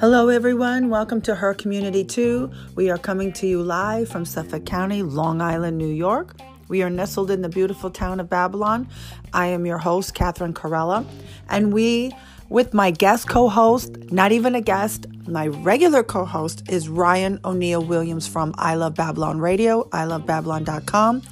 [0.00, 0.88] Hello, everyone.
[0.88, 2.50] Welcome to Her Community 2.
[2.74, 6.40] We are coming to you live from Suffolk County, Long Island, New York.
[6.68, 8.88] We are nestled in the beautiful town of Babylon.
[9.32, 11.06] I am your host, Catherine Corella,
[11.48, 12.12] and we,
[12.48, 17.38] with my guest co host, not even a guest, my regular co host is Ryan
[17.44, 21.22] O'Neil Williams from I Love Babylon Radio, ilovebabylon.com.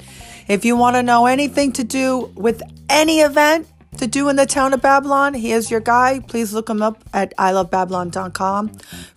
[0.47, 3.67] If you want to know anything to do with any event,
[3.97, 6.21] to do in the town of Babylon, he is your guy.
[6.21, 8.69] Please look him up at ilovebabylon.com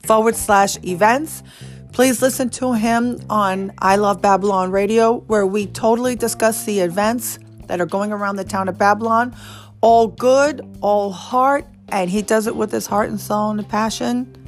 [0.03, 1.43] forward slash events.
[1.91, 7.37] Please listen to him on I Love Babylon Radio, where we totally discuss the events
[7.67, 9.35] that are going around the town of Babylon.
[9.81, 14.40] All good, all heart, and he does it with his heart and soul and passion.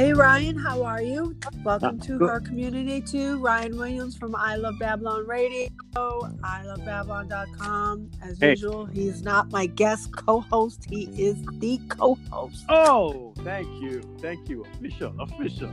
[0.00, 1.36] Hey Ryan, how are you?
[1.62, 3.38] Welcome to our community too.
[3.38, 8.10] Ryan Williams from I Love Babylon Radio, I Love ilovebabylon.com.
[8.22, 8.52] As Hey.
[8.52, 12.64] usual, he's not my guest co-host, he is the co-host.
[12.70, 15.70] Oh, thank you, thank you, official, official.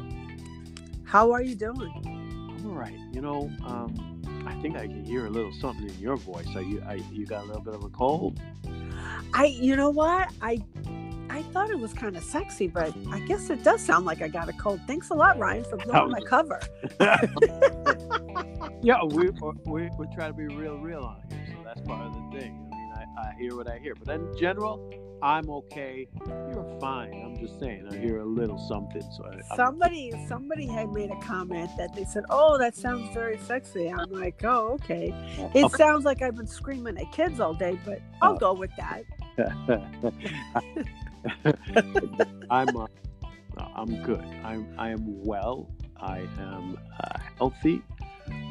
[1.06, 1.94] How are you doing?
[2.06, 3.00] I'm all right.
[3.14, 6.54] You know, um, I think I can hear a little something in your voice.
[6.54, 8.42] Are you, I, you got a little bit of a cold?
[9.34, 10.34] I you know what?
[10.42, 10.62] I
[11.30, 14.28] I thought it was kind of sexy, but I guess it does sound like I
[14.28, 14.80] got a cold.
[14.88, 16.60] Thanks a lot, Ryan, for blowing my cover.
[18.82, 19.30] yeah, we,
[19.66, 22.70] we we try to be real, real on here, so that's part of the thing.
[22.72, 26.08] I mean, I, I hear what I hear, but in general, I'm okay.
[26.28, 27.22] You're fine.
[27.26, 29.02] I'm just saying, I hear a little something.
[29.02, 33.14] So I, I'm- Somebody somebody had made a comment that they said, "Oh, that sounds
[33.14, 35.14] very sexy." I'm like, "Oh, okay."
[35.56, 35.78] It Okay.
[35.78, 38.38] sounds like I've been screaming at kids all day, but I'll Oh.
[38.38, 39.04] go with that.
[42.50, 42.88] I'm uh,
[43.76, 44.24] I'm good.
[44.44, 45.70] I'm I am well.
[45.98, 47.82] I am uh, healthy.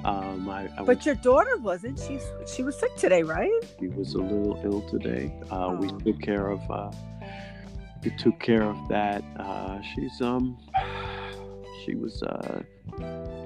[0.05, 1.99] Um, I, I But your daughter wasn't.
[1.99, 3.51] She's she was sick today, right?
[3.79, 5.33] she was a little ill today.
[5.51, 5.99] Uh, We Oh.
[5.99, 6.91] took care of uh,
[8.05, 9.23] we took care of that.
[9.39, 10.57] Uh, she's um
[11.85, 12.63] she was uh,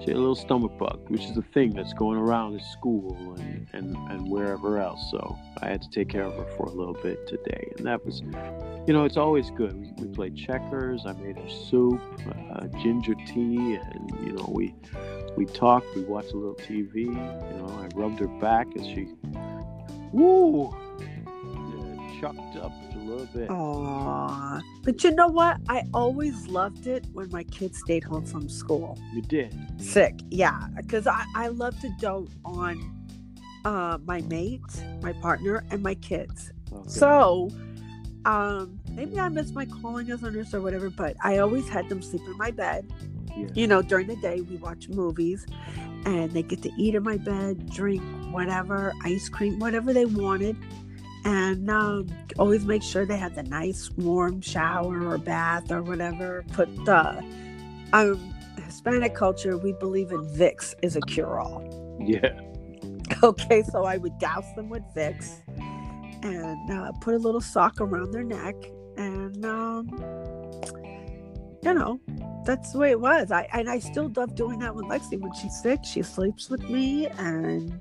[0.01, 3.37] she had a little stomach bug, which is a thing that's going around in school
[3.39, 5.01] and, and, and wherever else.
[5.11, 8.05] So I had to take care of her for a little bit today, and that
[8.05, 8.21] was,
[8.87, 9.75] you know, it's always good.
[9.75, 11.05] We, we played checkers.
[11.07, 12.01] I made her soup,
[12.51, 14.75] uh, ginger tea, and you know we
[15.37, 15.87] we talked.
[15.95, 17.05] We watched a little TV.
[17.05, 19.09] You know, I rubbed her back as she,
[20.13, 20.75] woo,
[22.21, 23.49] chucked up a little bit.
[23.49, 24.61] Aww.
[24.83, 25.59] But you know what?
[25.69, 28.99] I always loved it when my kids stayed home from school.
[29.15, 29.57] You did.
[29.81, 30.69] Sick, yeah.
[30.77, 32.97] Because I, I love to dote on
[33.65, 34.61] uh, my mate,
[35.03, 36.53] my partner, and my kids.
[36.73, 36.89] Okay.
[36.89, 37.51] So,
[38.25, 41.89] um, maybe I missed my calling as a nurse or whatever, but I always had
[41.89, 42.91] them sleep in my bed.
[43.37, 43.47] Yeah.
[43.55, 45.47] You know, during the day we watch movies,
[46.05, 50.57] and they get to eat in my bed, drink whatever, ice cream, whatever they wanted,
[51.25, 52.09] and um,
[52.39, 56.45] always make sure they had the nice warm shower or bath or whatever.
[56.53, 57.23] Put the
[57.93, 61.99] um, Hispanic culture, we believe in Vicks is a cure-all.
[62.01, 62.41] yeah.
[63.25, 65.41] Okay, so I would douse them with Vicks
[66.23, 68.55] and uh, put a little sock around their neck,
[68.97, 69.89] and um,
[71.63, 72.01] you know,
[72.45, 73.31] that's the way it was.
[73.33, 75.81] I and I still love doing that with Lexi when she's sick.
[75.85, 77.81] She sleeps with me, and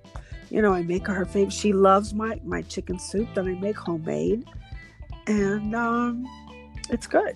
[0.49, 1.53] you know, I make her favorite.
[1.53, 4.45] She loves my my chicken soup that I make homemade,
[5.27, 6.25] and um,
[6.89, 7.35] it's good.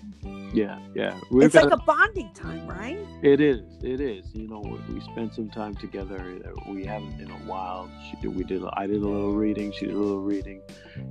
[0.52, 0.78] Yeah.
[0.94, 1.18] Yeah.
[1.30, 2.98] We've it's got like a bonding time, right?
[3.22, 3.62] It is.
[3.82, 4.26] It is.
[4.34, 6.40] You know, we, we spent some time together.
[6.68, 7.90] We haven't in a while.
[8.08, 8.34] She did.
[8.36, 8.62] We did.
[8.72, 9.72] I did a little reading.
[9.72, 10.60] She did a little reading.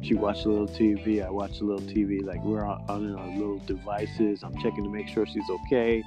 [0.02, 1.25] She watched a little TV.
[1.25, 2.24] I watched a little TV.
[2.24, 4.44] Like we're on, on our little devices.
[4.44, 6.03] I'm checking to make sure she's okay.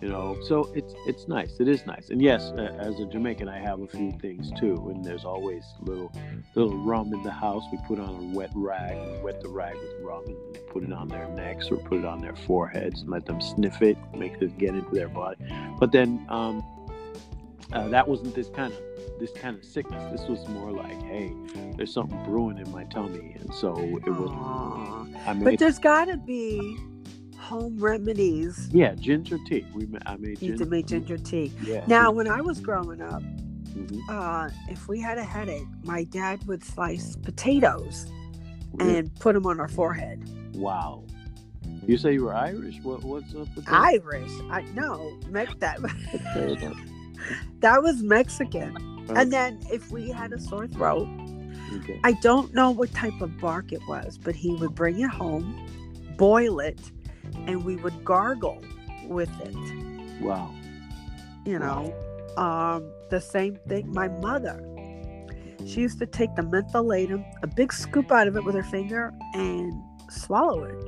[0.00, 1.58] You know, so it's it's nice.
[1.58, 2.10] It is nice.
[2.10, 4.90] And yes, uh, as a Jamaican, I have a few things too.
[4.94, 6.12] And there's always little
[6.54, 7.64] little rum in the house.
[7.72, 10.92] We put on a wet rag, we wet the rag with rum, and put it
[10.92, 14.40] on their necks or put it on their foreheads and let them sniff it, make
[14.40, 15.44] it get into their body.
[15.80, 16.64] But then um,
[17.72, 18.80] uh, that wasn't this kind of
[19.18, 20.12] this kind of sickness.
[20.12, 21.32] This was more like, hey,
[21.76, 24.30] there's something brewing in my tummy, and so it was.
[25.26, 26.78] I But there's got to be
[27.48, 28.68] home remedies.
[28.72, 29.64] yeah ginger tea.
[29.74, 30.64] We I made You ginger.
[30.64, 31.50] to make ginger tea.
[31.64, 31.84] Yeah.
[31.86, 34.00] Now, when I was growing up, Mhm.
[34.08, 38.06] uh, if we had a headache, my dad would slice potatoes
[38.74, 38.98] Really?
[38.98, 40.18] and put them on our forehead.
[40.54, 41.02] wow.
[41.86, 42.76] You say you were Irish?
[42.82, 43.72] What what's up with that?
[43.94, 44.30] Irish?
[44.50, 44.92] I no,
[45.30, 45.78] Me- that
[47.60, 48.76] that was Mexican.
[49.10, 49.20] Okay.
[49.22, 51.08] And then if we had a sore throat,
[51.80, 52.00] Okay.
[52.04, 55.46] I don't know what type of bark it was, but he would bring it home,
[56.16, 56.80] boil it,
[57.46, 58.62] and we would gargle
[59.04, 60.22] with it.
[60.22, 60.54] Wow.
[61.44, 61.94] You know,
[62.36, 63.90] um, the same thing.
[63.92, 64.62] My mother,
[65.66, 69.12] she used to take the mentholatum, a big scoop out of it with her finger,
[69.34, 69.72] and
[70.10, 70.84] swallow it.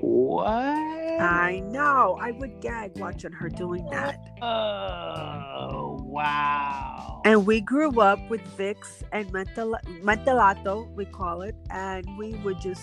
[0.00, 0.46] What?
[0.46, 2.18] I know.
[2.20, 4.18] I would gag watching her doing that.
[4.42, 7.22] Oh, wow.
[7.24, 12.60] And we grew up with Vicks and menthol- mentholato, we call it, and we would
[12.60, 12.82] just,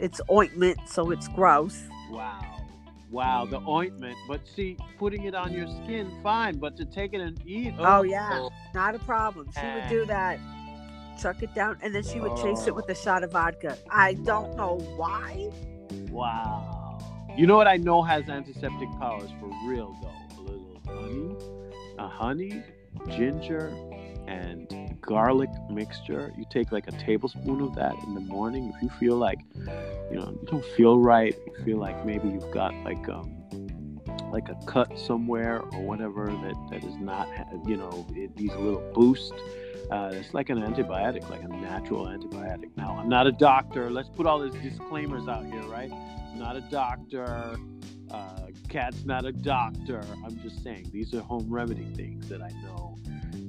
[0.00, 1.82] it's ointment, so it's gross.
[2.10, 2.62] Wow.
[3.10, 4.16] Wow, the ointment.
[4.26, 6.58] But see, putting it on your skin, fine.
[6.58, 7.74] But to take it and eat.
[7.78, 9.48] Oh, oh yeah, not a problem.
[9.58, 10.40] She would do that,
[11.20, 13.78] chuck it down, and then she would chase it with a shot of vodka.
[13.90, 15.50] I don't know why.
[16.10, 16.98] Wow.
[17.36, 20.38] You know what I know has antiseptic powers for real though?
[20.38, 21.36] A little honey,
[21.98, 22.62] a honey,
[23.10, 23.72] ginger,
[24.26, 26.32] and garlic mixture.
[26.36, 28.72] You take like a tablespoon of that in the morning.
[28.74, 29.40] If you feel like,
[30.10, 33.32] you know, you don't feel right, you feel like maybe you've got like um
[34.32, 37.28] like a cut somewhere or whatever that that is not,
[37.66, 39.32] you know, it needs a little boost.
[39.90, 42.70] Uh, it's like an antibiotic, like a natural antibiotic.
[42.76, 43.88] Now, I'm not a doctor.
[43.88, 45.92] Let's put all these disclaimers out here, right?
[45.92, 47.56] I'm not a doctor.
[48.10, 50.02] Uh, Cat's not a doctor.
[50.24, 52.98] I'm just saying these are home remedy things that I know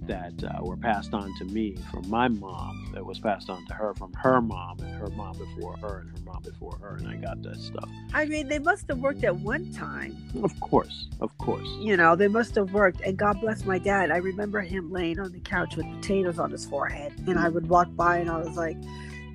[0.07, 3.73] that uh, were passed on to me from my mom, that was passed on to
[3.73, 7.07] her from her mom, and her mom before her, and her mom before her, and
[7.07, 7.89] I got that stuff.
[8.13, 10.15] I mean, they must have worked at one time.
[10.43, 11.67] Of course, of course.
[11.79, 13.01] You know, they must have worked.
[13.01, 14.11] And God bless my dad.
[14.11, 17.13] I remember him laying on the couch with potatoes on his forehead.
[17.27, 18.77] And I would walk by and I was like,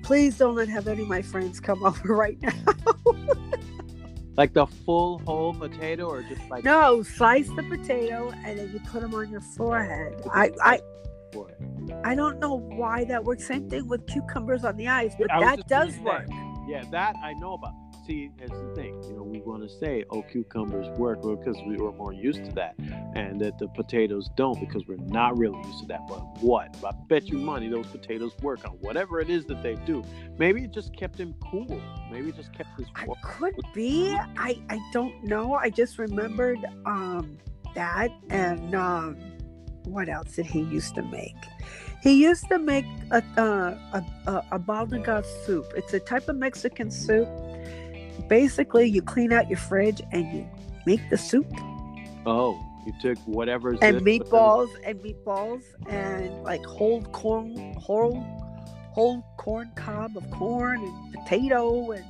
[0.01, 2.53] please don't let have any of my friends come over right now.
[4.35, 8.79] Like the full whole potato, or just like no, slice the potato and then you
[8.79, 10.21] put them on your forehead.
[10.33, 10.81] I, I,
[12.03, 13.47] I don't know why that works.
[13.47, 16.27] Same thing with cucumbers on the eyes, but that does work.
[16.67, 17.73] Yeah, that I know about.
[18.05, 19.01] See, it's the thing.
[19.03, 22.51] You know, we want to say, "Oh, cucumbers work," because we were more used to
[22.51, 22.75] that,
[23.15, 26.01] and that the potatoes don't because we're not really used to that.
[26.09, 26.75] But what?
[26.85, 30.03] I bet you money those potatoes work on whatever it is that they do.
[30.37, 31.81] Maybe it just kept him cool.
[32.11, 32.87] Maybe it just kept his.
[32.95, 34.13] I could be.
[34.37, 35.53] I I don't know.
[35.53, 37.37] I just remembered um
[37.73, 39.17] that and um
[39.85, 41.35] what else did he used to make?
[42.01, 45.71] He used to make a uh, a a, a soup.
[45.75, 47.29] It's a type of Mexican soup.
[48.27, 50.49] Basically, you clean out your fridge and you
[50.85, 51.47] make the soup.
[52.25, 58.21] Oh, you took whatever's and meatballs and meatballs and like whole corn whole
[58.91, 62.05] whole corn cob of corn and potato and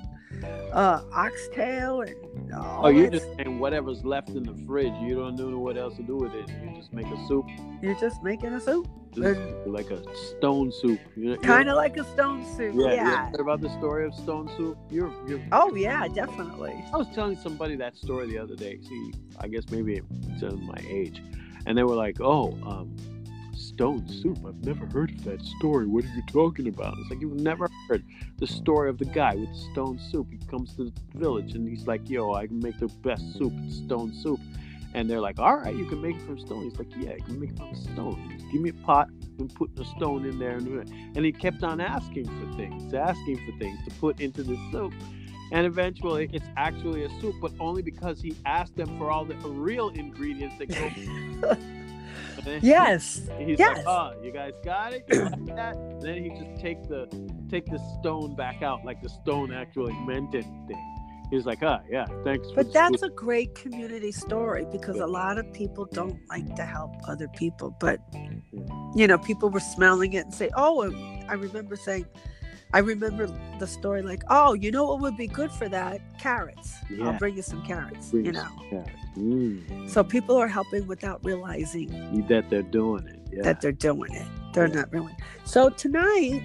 [0.74, 2.16] uh oxtail and
[2.56, 4.94] Oh, you're just saying whatever's left in the fridge.
[5.02, 6.48] You don't know what else to do with it.
[6.64, 7.46] You just make a soup,
[7.82, 8.88] You're just making a soup.
[9.16, 11.00] just like a stone soup.
[11.42, 12.76] Kind of like a stone soup.
[12.78, 13.32] Yeah, Yeah.
[13.40, 14.78] about the story of stone soup?
[14.92, 15.42] You're, you're.
[15.52, 16.84] Oh, yeah, definitely.
[16.94, 18.80] I was telling somebody that story the other day.
[18.82, 21.22] See, I guess maybe it's my age,
[21.66, 22.96] and they were like, "Oh, um,
[23.74, 24.38] stone soup.
[24.48, 25.88] I've never heard of that story.
[25.88, 28.04] What are you talking about?" It's like you've never heard
[28.38, 30.28] the story of the guy with stone soup.
[30.32, 33.54] He comes to the village and he's like, "Yo, I can make the best soup.
[33.66, 34.40] It's stone soup."
[34.94, 37.20] And they're like, "All right, you can make it from stone." He's like, "Yeah, I
[37.20, 38.38] can make it from stone.
[38.52, 39.10] Give me a pot
[39.40, 40.68] and put a stone in there." And,
[41.16, 44.94] and he kept on asking for things, asking for things to put into the soup.
[45.52, 49.36] And eventually, it's actually a soup, but only because he asked them for all the
[49.50, 51.58] real ingredients that go.
[52.62, 53.22] Yes.
[53.40, 53.86] He's Yes.
[53.86, 55.06] like, "Oh, you guys got it?
[55.10, 57.08] Like that?" Then he just take the
[57.50, 60.90] take the stone back out, like the stone actually meant anything.
[61.30, 65.38] He's like, "Ah, yeah, thanks." But that's soup." a great community story because a lot
[65.38, 67.76] of people don't like to help other people.
[67.80, 68.00] But,
[68.96, 70.84] you know, people were smelling it and say, oh,
[71.28, 72.06] I remember saying,
[72.74, 73.28] I remember
[73.60, 76.02] the story like, oh, you know what would be good for that?
[76.20, 76.76] Carrots.
[76.90, 77.06] Yeah.
[77.10, 78.48] I'll bring you some carrots, Bring you know.
[78.70, 78.90] carrots.
[79.16, 83.20] Mm, So people are helping without realizing that they're doing it.
[83.32, 83.44] Yeah.
[83.44, 84.26] that they're doing it.
[84.54, 85.16] They're not really.
[85.46, 86.44] So tonight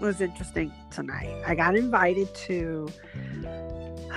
[0.00, 0.72] was interesting.
[0.90, 2.88] Tonight, I got invited to.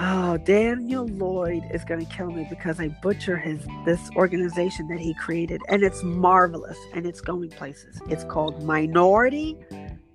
[0.02, 5.00] Oh, Daniel Lloyd is going to kill me because I butcher his this organization that
[5.00, 8.00] he created, and it's marvelous and it's going places.
[8.08, 9.58] It's called Minority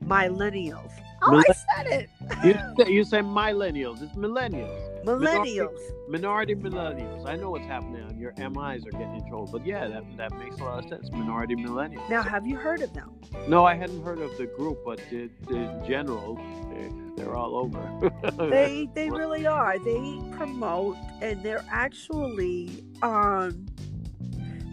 [0.06, 0.90] Millennials.
[1.22, 2.10] Oh, Millen- I said it.
[2.44, 4.02] you, say, you say millennials.
[4.02, 5.04] It's millennials.
[5.04, 5.78] Millennials.
[6.08, 7.26] Minority millennials.
[7.26, 8.18] I know what's happening.
[8.18, 9.48] Your MIs are getting in trouble.
[9.50, 11.10] But yeah, that, that makes a lot of sense.
[11.12, 12.08] Minority millennials.
[12.10, 13.10] Now, have you heard of them?
[13.48, 16.36] No, I hadn't heard of the group, but the, the general,
[16.70, 16.90] they,
[17.22, 18.10] they're all over.
[18.50, 23.66] they they really are they promote and they're actually um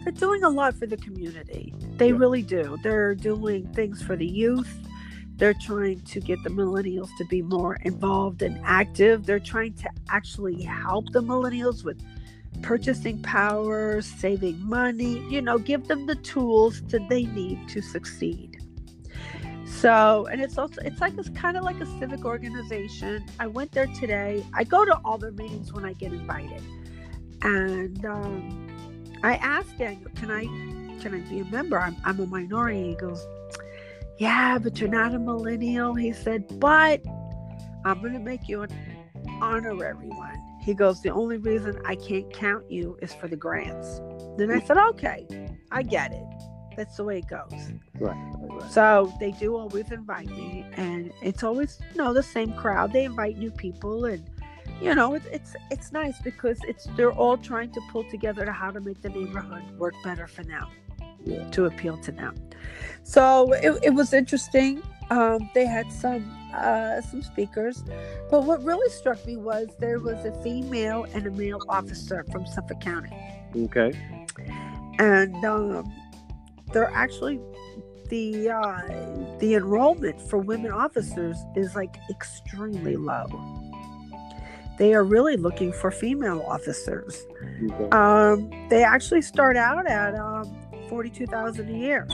[0.04, 2.16] they're doing a lot for the community they Yeah.
[2.16, 4.76] really do they're doing things for the youth
[5.36, 9.26] They're trying to get the millennials to be more involved and active.
[9.26, 12.00] They're trying to actually help the millennials with
[12.60, 18.58] purchasing power, saving money, you know, give them the tools that they need to succeed.
[19.66, 23.24] So, and it's also it's like it's kind of like a civic organization.
[23.40, 24.44] I went there today.
[24.54, 26.62] I go to all their meetings when I get invited,
[27.40, 28.68] and um,
[29.24, 30.44] I asked Daniel, "Can I
[31.02, 31.78] can I be a member?
[31.78, 33.26] I'm I'm a minority." He goes,
[34.18, 37.02] "Yeah, but you're not a millennial." He said, "But
[37.84, 38.70] I'm going to make you an
[39.40, 44.00] honorary one." He goes, The only reason I can't count you is for the grants.
[44.36, 45.26] Then I said, Okay,
[45.72, 46.24] I get it.
[46.76, 47.72] That's the way it goes.
[47.98, 48.16] Right.
[48.38, 48.70] right.
[48.70, 52.92] So they do always invite me, and it's always you know the same crowd.
[52.92, 54.22] They invite new people, and
[54.80, 58.52] you know it, it's it's nice because it's they're all trying to pull together to
[58.52, 60.66] how to make the neighborhood work better for them,
[61.24, 61.50] Yeah.
[61.50, 62.36] to appeal to them.
[63.02, 64.82] So it, it was interesting.
[65.10, 67.82] Um, they had some uh, some speakers,
[68.30, 72.46] but what really struck me was there was a female and a male officer from
[72.46, 73.10] Suffolk County,
[73.56, 73.92] Okay.
[74.98, 75.90] and um,
[76.72, 77.40] they're actually
[78.08, 83.26] the uh, the enrollment for women officers is like extremely low.
[84.78, 87.22] They are really looking for female officers.
[87.70, 87.88] okay.
[87.90, 90.54] Um, they actually start out at um,
[90.88, 92.06] forty-two thousand a year.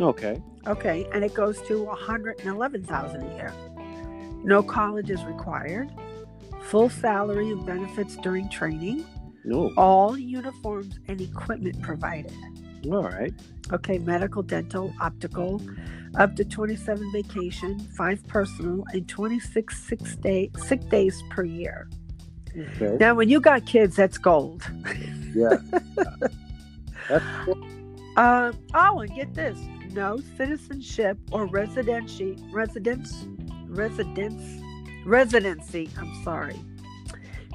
[0.00, 0.42] Okay.
[0.66, 3.52] Okay, and it goes to 111,000 a year.
[4.44, 5.90] No college is required.
[6.64, 9.06] Full salary and benefits during training.
[9.44, 9.72] No.
[9.76, 12.34] All uniforms and equipment provided.
[12.86, 13.32] All right.
[13.72, 15.62] Okay, medical, dental, optical,
[16.16, 21.88] up to 27 vacation, 5 personal, and 26 six day, sick days per year.
[22.56, 22.96] Okay.
[22.98, 24.62] Now, when you got kids, that's gold.
[25.34, 25.56] Yeah.
[27.08, 27.62] That's cool.
[28.16, 29.58] Um, oh, and get this:
[29.96, 33.26] no citizenship or residency, residence,
[33.66, 34.62] residence,
[35.06, 35.88] residency.
[35.98, 36.56] I'm sorry,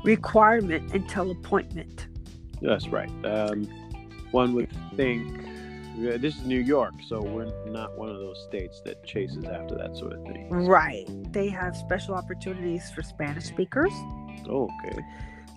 [0.04, 2.08] requirement until appointment.
[2.62, 3.10] That's right.
[3.26, 3.64] Um,
[4.32, 5.46] one would think
[5.98, 9.96] this is New York, so we're not one of those states that chases after that
[9.96, 10.50] sort of thing.
[10.50, 11.06] Right.
[11.32, 13.92] They have special opportunities for Spanish speakers,
[14.50, 14.98] Oh, okay.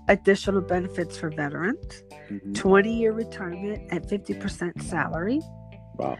[0.08, 2.54] additional benefits for veterans, Mhm.
[2.54, 5.40] 20 year retirement at 50% salary.
[5.96, 6.18] Wow.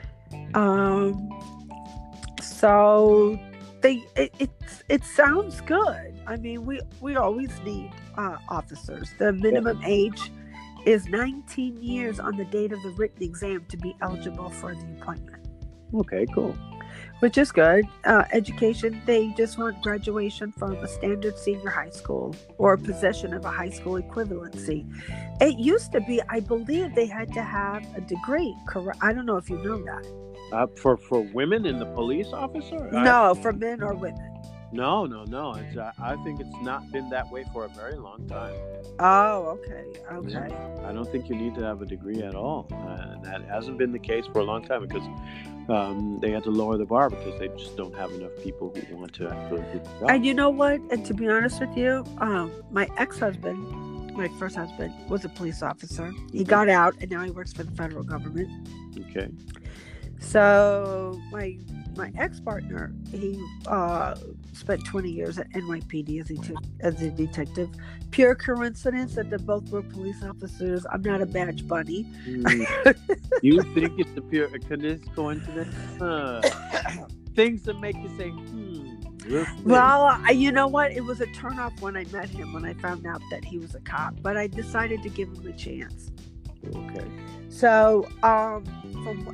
[0.54, 1.28] Um,
[2.42, 3.38] so
[3.80, 4.50] they it, it
[4.88, 6.14] it sounds good.
[6.26, 9.10] I mean, we we always need uh, officers.
[9.18, 10.30] The minimum age
[10.86, 14.86] is 19 years on the date of the written exam to be eligible for the
[15.00, 15.46] appointment,
[15.94, 16.54] Okay, cool.
[17.20, 17.84] Which is good.
[18.04, 23.44] Uh, education, they just want graduation from a standard senior high school or possession of
[23.44, 24.84] a high school equivalency.
[25.40, 28.54] It used to be, I believe, they had to have a degree.
[28.68, 28.98] Correct?
[29.02, 30.06] I don't know if you know that.
[30.52, 32.90] Uh, for for women in the police officer?
[32.94, 34.30] I- No, for men or women.
[34.74, 35.54] No, no, no.
[35.54, 38.54] It's, uh, I think it's not been that way for a very long time.
[38.98, 40.54] Oh, okay, okay.
[40.84, 42.66] I don't think you need to have a degree at all.
[42.72, 45.06] Uh, that hasn't been the case for a long time because
[45.68, 48.96] um, they had to lower the bar because they just don't have enough people who
[48.96, 50.10] want to actually do the job.
[50.10, 50.80] And you know what?
[50.90, 55.62] And to be honest with you, um, my ex-husband, my first husband, was a police
[55.62, 56.12] officer.
[56.32, 58.50] He got out, and now he works for the federal government.
[59.10, 59.28] Okay.
[60.18, 61.58] So my
[61.96, 64.16] my ex-partner, he uh,
[64.54, 66.36] spent 20 years at NYPD as a
[66.80, 67.68] as a detective.
[68.10, 70.86] Pure coincidence that they both were police officers.
[70.90, 72.06] I'm not a badge bunny.
[72.26, 72.96] Mm.
[73.42, 75.74] you think it's a pure a coincidence?
[75.98, 76.40] Huh.
[77.34, 78.94] Things that make you say, hmm.
[79.64, 80.92] Well, I, you know what?
[80.92, 83.74] It was a turnoff when I met him when I found out that he was
[83.74, 86.10] a cop, but I decided to give him a chance.
[86.74, 87.06] Okay.
[87.48, 88.64] So, um,
[89.02, 89.24] from,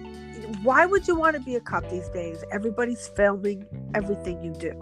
[0.62, 2.44] why would you want to be a cop these days?
[2.52, 4.72] Everybody's filming everything you do,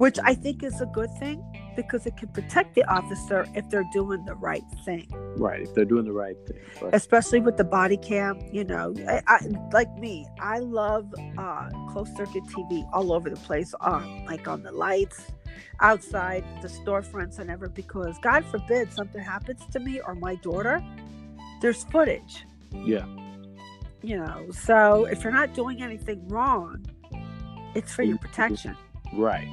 [0.00, 1.44] which I think is a good thing
[1.76, 5.60] because it can protect the officer if they're doing the right thing, Right.
[5.60, 6.90] If they're doing the right thing.
[6.94, 8.40] Especially with the body cam.
[8.50, 13.36] You know, I, I, like me, I love uh, closed circuit TV all over the
[13.36, 15.32] place, um, like on the lights,
[15.80, 20.82] outside the storefronts, and ever because God forbid something happens to me or my daughter,
[21.60, 22.46] there's footage.
[22.72, 23.04] yeah.
[24.02, 26.82] you know so if you're not doing anything wrong
[27.74, 28.74] it's for your protection
[29.12, 29.48] Right.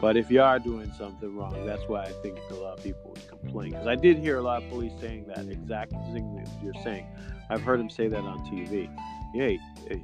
[0.00, 3.10] But if you are doing something wrong, that's why I think a lot of people
[3.10, 3.70] would complain.
[3.70, 7.06] Because I did hear a lot of police saying that exact thing that you're saying.
[7.50, 8.88] I've heard them say that on TV.
[9.34, 10.00] Yeah, it,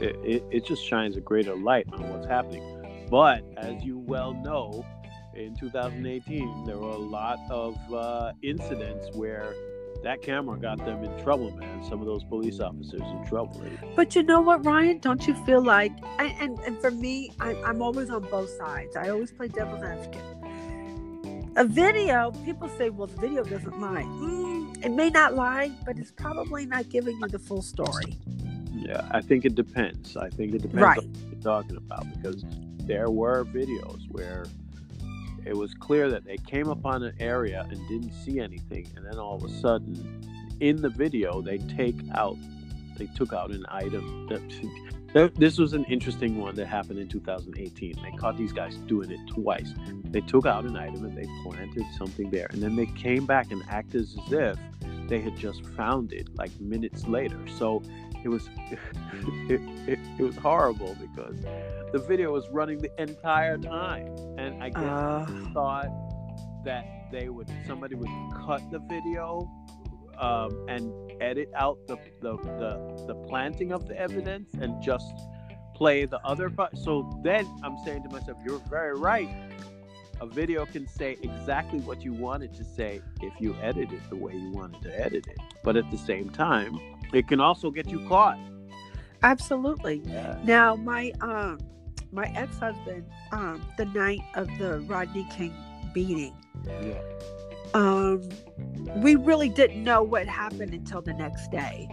[0.00, 2.62] it, it just shines a greater light on what's happening.
[3.10, 4.84] But as you well know,
[5.34, 9.54] in 2018, there were a lot of uh, incidents where
[10.04, 11.82] that camera got them in trouble, man.
[11.84, 13.62] Some of those police officers in trouble.
[13.96, 14.98] But you know what, Ryan?
[14.98, 18.96] Don't you feel like, and and, and for me, I, I'm always on both sides.
[18.96, 20.22] I always play devil's advocate.
[21.56, 24.02] A video, people say, well, the video doesn't lie.
[24.02, 28.16] Mm, it may not lie, but it's probably not giving you the full story.
[28.72, 30.16] Yeah, I think it depends.
[30.16, 30.98] I think it depends Right.
[30.98, 32.44] on what you're talking about because
[32.80, 34.46] there were videos where
[35.46, 39.18] it was clear that they came upon an area and didn't see anything, and then
[39.18, 40.22] all of a sudden,
[40.60, 42.36] in the video, they take out,
[42.96, 44.28] they took out an item.
[45.12, 47.94] That, this was an interesting one that happened in 2018.
[48.02, 49.72] They caught these guys doing it twice.
[50.04, 53.50] They took out an item and they planted something there, and then they came back
[53.50, 54.58] and acted as if
[55.08, 57.38] they had just found it like minutes later.
[57.58, 57.82] So
[58.24, 58.48] it was
[59.50, 61.36] it, it, it was horrible because
[61.92, 64.08] the video was running the entire time.
[64.38, 65.90] And i guess Uh, thought
[66.64, 68.10] that they would somebody would
[68.46, 69.48] cut the video
[70.18, 75.12] um, and edit out the, the the the planting of the evidence and just
[75.74, 76.76] play the other part.
[76.78, 79.28] So then i'm saying to myself you're very right
[80.20, 84.00] a video can say exactly what you want it to say if you edit it
[84.10, 86.78] the way you wanted to edit it but at the same time
[87.12, 88.38] it can also get you caught
[89.22, 90.02] absolutely.
[90.04, 91.58] yeah Now, my um,
[92.12, 95.54] my ex husband, um, the night of the Rodney King
[95.92, 96.34] beating,
[96.82, 97.00] yeah
[97.74, 98.28] um,
[98.96, 101.88] we really didn't know what happened until the next day.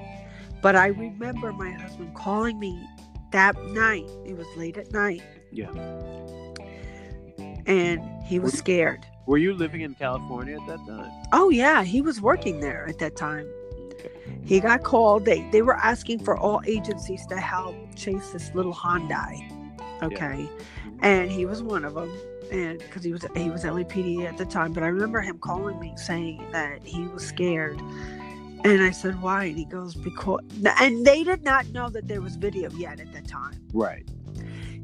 [0.61, 2.79] But I remember my husband calling me
[3.31, 4.07] that night.
[4.25, 5.71] It was late at night, yeah
[7.65, 9.05] and he was scared.
[9.25, 12.99] were you living in california at that time Oh yeah, he was working there at
[12.99, 13.47] that time.
[14.43, 15.25] He got called.
[15.25, 19.49] They they were asking for all agencies to help chase this little Hyundai.
[20.03, 20.97] Okay, mm-hmm.
[21.01, 22.11] and he was one of them.
[22.51, 25.79] And because he was he was LAPD at the time, but I remember him calling
[25.79, 27.79] me saying that he was scared.
[28.63, 30.41] And I said, "Why?" And he goes, "Because."
[30.79, 33.53] And they did not know that there was video yet at that time.
[33.73, 34.05] right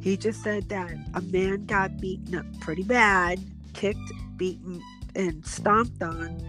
[0.08, 3.42] He just said that a man got beaten up pretty bad,
[3.74, 4.82] kicked, beaten,
[5.18, 6.42] and stomped on.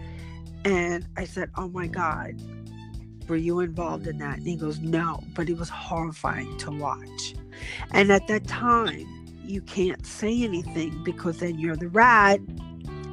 [0.63, 2.41] And I said, Oh my God,
[3.27, 4.37] were you involved in that?
[4.37, 7.35] And he goes, No, but it was horrifying to watch.
[7.91, 9.05] And at that time,
[9.43, 12.39] you can't say anything because then you're the rat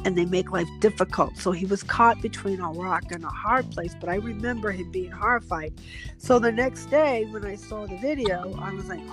[0.05, 1.39] and they make life difficult.
[1.39, 4.93] So he was caught between a rock and a hard place, but I remember him
[4.93, 5.73] being horrified.
[6.19, 9.05] So the next day, when I saw the video, I was like,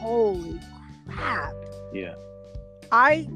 [0.00, 0.58] Holy
[1.10, 1.54] crap.
[1.92, 2.14] yeah
[2.92, 3.28] I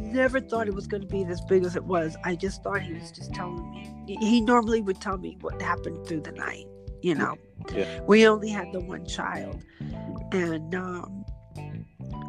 [0.00, 2.16] never thought it was going to be as big as it was.
[2.24, 4.16] I just thought he was just telling me.
[4.20, 6.66] He normally would tell me what happened through the night.
[7.02, 7.36] You know,
[7.74, 8.00] Yeah.
[8.06, 9.62] we only had the one child,
[10.32, 11.24] and um,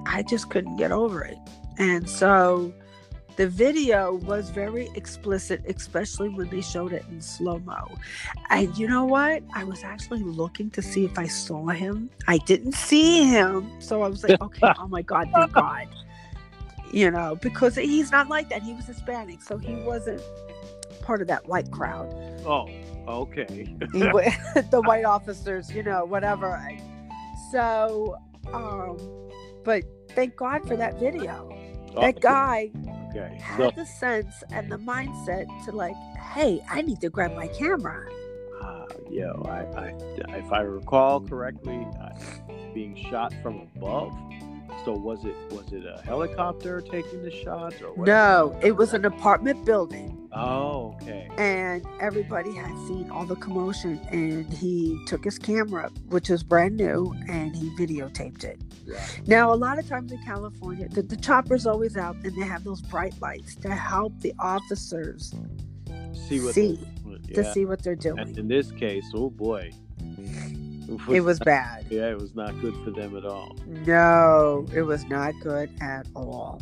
[0.06, 1.38] I just couldn't get over it.
[1.78, 2.74] And so
[3.36, 7.90] the video was very explicit, especially when they showed it in slow mo.
[8.50, 9.44] And you know what?
[9.54, 12.10] I was actually looking to see if I saw him.
[12.28, 13.72] I didn't see him.
[13.80, 15.88] So I was like, okay, oh my God, thank God.
[16.92, 18.62] You know, because he's not like that.
[18.62, 20.22] He was Hispanic, so he wasn't
[21.02, 22.14] part of that white crowd.
[22.46, 22.70] oh
[23.08, 26.62] okay the white officers, you know, whatever.
[27.52, 28.16] So,
[28.54, 28.98] um,
[29.64, 31.50] but thank God for that video.
[32.00, 32.72] That guy
[33.16, 35.96] okay had the sense and the mindset to like,
[36.34, 38.08] hey, I need to grab my camera.
[38.62, 39.88] uh, yeah I, I
[40.38, 42.10] if i recall correctly uh,
[42.74, 44.12] being shot from above
[44.86, 48.94] so was it was it a helicopter taking the shots or what No, it was
[48.94, 54.00] an apartment building, oh okay and everybody had seen all the commotion.
[54.12, 58.62] And he took his camera, which was brand new, and he videotaped it.
[58.86, 62.46] yeah Now, a lot of times in California, the, the chopper's always out, and they
[62.46, 65.34] have those bright lights to help the officers
[66.14, 66.80] see what see
[67.28, 67.36] yeah.
[67.36, 68.38] to see what they're and doing.
[68.38, 69.72] in this case oh boy
[71.10, 71.86] It was bad.
[71.90, 76.08] yeah it was not good for them at all No, it was not good at
[76.16, 76.62] all.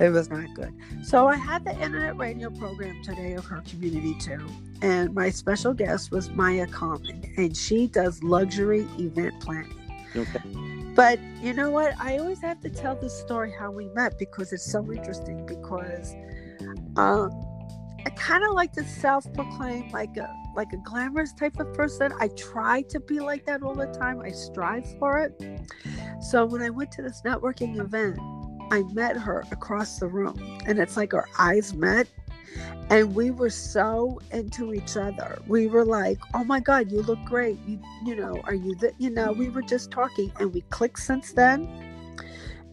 [0.00, 0.72] It was not good.
[1.02, 4.46] So I had the internet radio program today of her community too.
[4.80, 9.74] And my special guest was Maya Common, and she does luxury event planning.
[10.14, 10.40] okay
[10.94, 11.94] But you know what?
[12.00, 15.44] I always have to tell the story how we met because it's so interesting.
[15.46, 16.14] Because
[16.96, 17.30] um,
[18.06, 22.12] I kind of like to self-proclaim like a like a glamorous type of person.
[22.20, 24.20] I try to be like that all the time.
[24.20, 25.32] I strive for it.
[26.20, 28.18] So when I went to this networking event,
[28.72, 32.08] I met her across the room, and it's like our eyes met.
[32.90, 35.40] And we were so into each other.
[35.46, 37.58] We were like, "Oh my God, you look great!
[37.66, 40.98] You, you know, are you the, you know?" We were just talking, and we clicked
[40.98, 41.68] since then.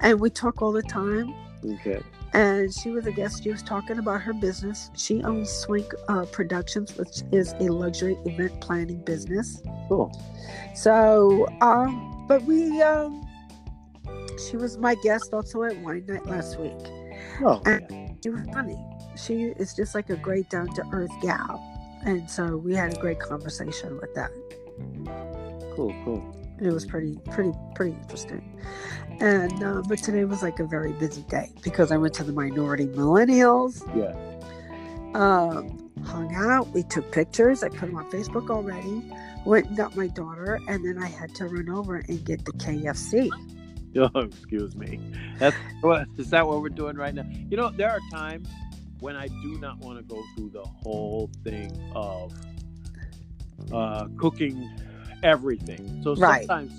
[0.02, 1.34] and we talk all the time.
[1.64, 2.02] Okay.
[2.36, 3.44] And she was a guest.
[3.44, 4.92] She was talking about her business.
[4.94, 9.62] She owns Swink uh, Productions, which is a luxury event planning business.
[9.88, 10.12] Cool.
[10.76, 13.26] So, um, but we, um,
[14.50, 16.74] she was my guest also at wine night last week.
[17.42, 18.78] Oh, And- She was funny.
[19.16, 21.62] She is just like a great down to earth gal.
[22.04, 24.32] And so we had a great conversation with that.
[25.76, 26.45] cool, cool.
[26.60, 28.60] It was pretty, pretty, pretty interesting.
[29.20, 32.32] And uh, but today was like a very busy day because I went to the
[32.34, 34.14] minority millennials, Yeah.
[35.20, 37.64] um, hung out, we took pictures.
[37.64, 39.04] I put them on Facebook already.
[39.46, 42.52] Went and got my daughter, and then I had to run over and get the
[42.54, 43.30] KFC.
[43.98, 45.00] Oh, excuse me.
[45.40, 47.24] That's what is that what we're doing right now?
[47.50, 48.50] You know, there are times
[49.00, 52.34] when I do not want to go through the whole thing of
[53.72, 54.70] uh, cooking
[55.24, 56.02] everything.
[56.04, 56.46] So Right.
[56.48, 56.72] sometimes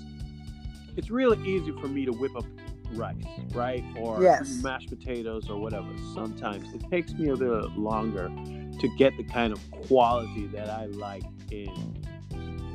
[0.95, 2.45] it's really easy for me to whip up
[2.93, 3.15] rice,
[3.51, 3.83] right?
[3.97, 4.61] Or Yes.
[4.63, 5.87] mashed potatoes or whatever.
[6.13, 8.31] Sometimes it takes me a little longer
[8.79, 11.95] to get the kind of quality that I like in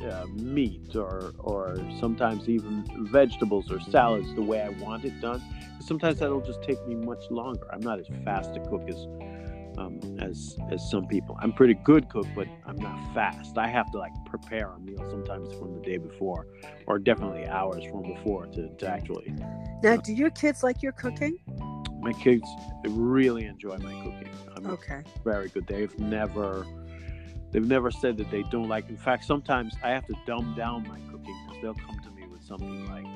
[0.04, 5.40] uh, meat or or sometimes even vegetables or salads the way I want it done.
[5.80, 7.66] Sometimes that'll just take me much longer.
[7.72, 9.06] I'm not as fast to cook as
[9.78, 11.36] um, as as some people.
[11.40, 13.56] I'm pretty good cook, but I'm not fast.
[13.58, 16.46] I have to like prepare a meal sometimes from the day before,
[16.86, 19.34] or definitely hours from before to, to actually.
[19.82, 21.36] Now, do your kids like your cooking?
[22.00, 22.48] My kids
[22.84, 24.28] really enjoy my cooking.
[24.56, 25.02] I'm Okay.
[25.24, 25.66] very good.
[25.66, 26.66] They've never
[27.50, 28.88] they've never said that they don't like.
[28.88, 32.26] In fact, sometimes I have to dumb down my cooking because they'll come to me
[32.26, 33.06] with something like,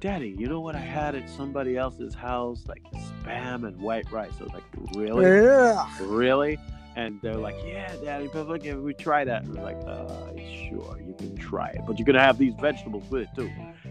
[0.00, 2.82] "Daddy, you know what I had at somebody else's house, like
[3.26, 5.88] spam and white rice." I was like, "Really, Ugh.
[6.00, 6.58] really?"
[6.96, 10.32] And they're like, "Yeah, Daddy, but look, if we try that." I was like, uh,
[10.68, 13.50] "Sure, you can try it, but you're gonna have these vegetables with it too."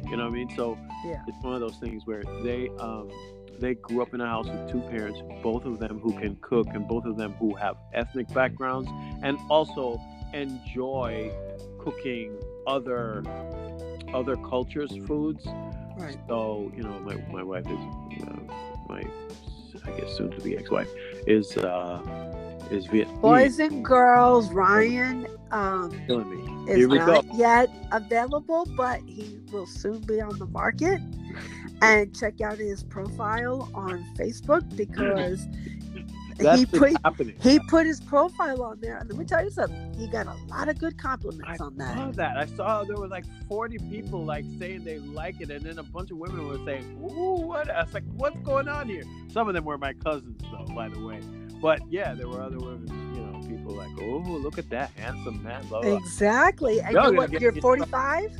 [0.09, 0.49] You know what I mean?
[0.55, 1.21] So Yeah.
[1.27, 3.09] it's one of those things where they um,
[3.59, 6.67] they grew up in a house with two parents, both of them who can cook,
[6.73, 8.89] and both of them who have ethnic backgrounds,
[9.21, 9.99] and also
[10.33, 11.31] enjoy
[11.79, 13.23] cooking other
[14.13, 15.45] other cultures' foods.
[15.97, 16.17] Right.
[16.27, 17.79] So you know, my, my wife is
[18.27, 18.53] uh,
[18.87, 19.03] my
[19.85, 20.89] I guess soon to be ex-wife
[21.27, 22.01] is uh,
[22.71, 23.21] is Vietnamese.
[23.21, 26.29] Boys and girls, Ryan um, killing
[26.65, 26.71] me.
[26.71, 27.05] is Here we go.
[27.05, 31.01] not yet available, but he will soon be on the market.
[31.81, 35.45] And check out his profile on Facebook because
[36.37, 37.35] That's he put happening.
[37.41, 38.97] he put his profile on there.
[38.97, 41.77] And let me tell you something, he got a lot of good compliments I on
[41.77, 41.97] that.
[41.97, 42.37] I saw that.
[42.37, 45.83] I saw there were like 40 people like saying they like it, and then a
[45.83, 49.47] bunch of women were saying, "Ooh, what?" I was like, "What's going on here?" Some
[49.47, 51.21] of them were my cousins, though, by the way.
[51.61, 55.41] But yeah, there were other women, you know, people like, "Oh, look at that handsome
[55.41, 55.97] man." Blah, blah.
[55.97, 56.81] Exactly.
[56.81, 57.41] And Y'all you know gonna what?
[57.41, 58.31] You're 45.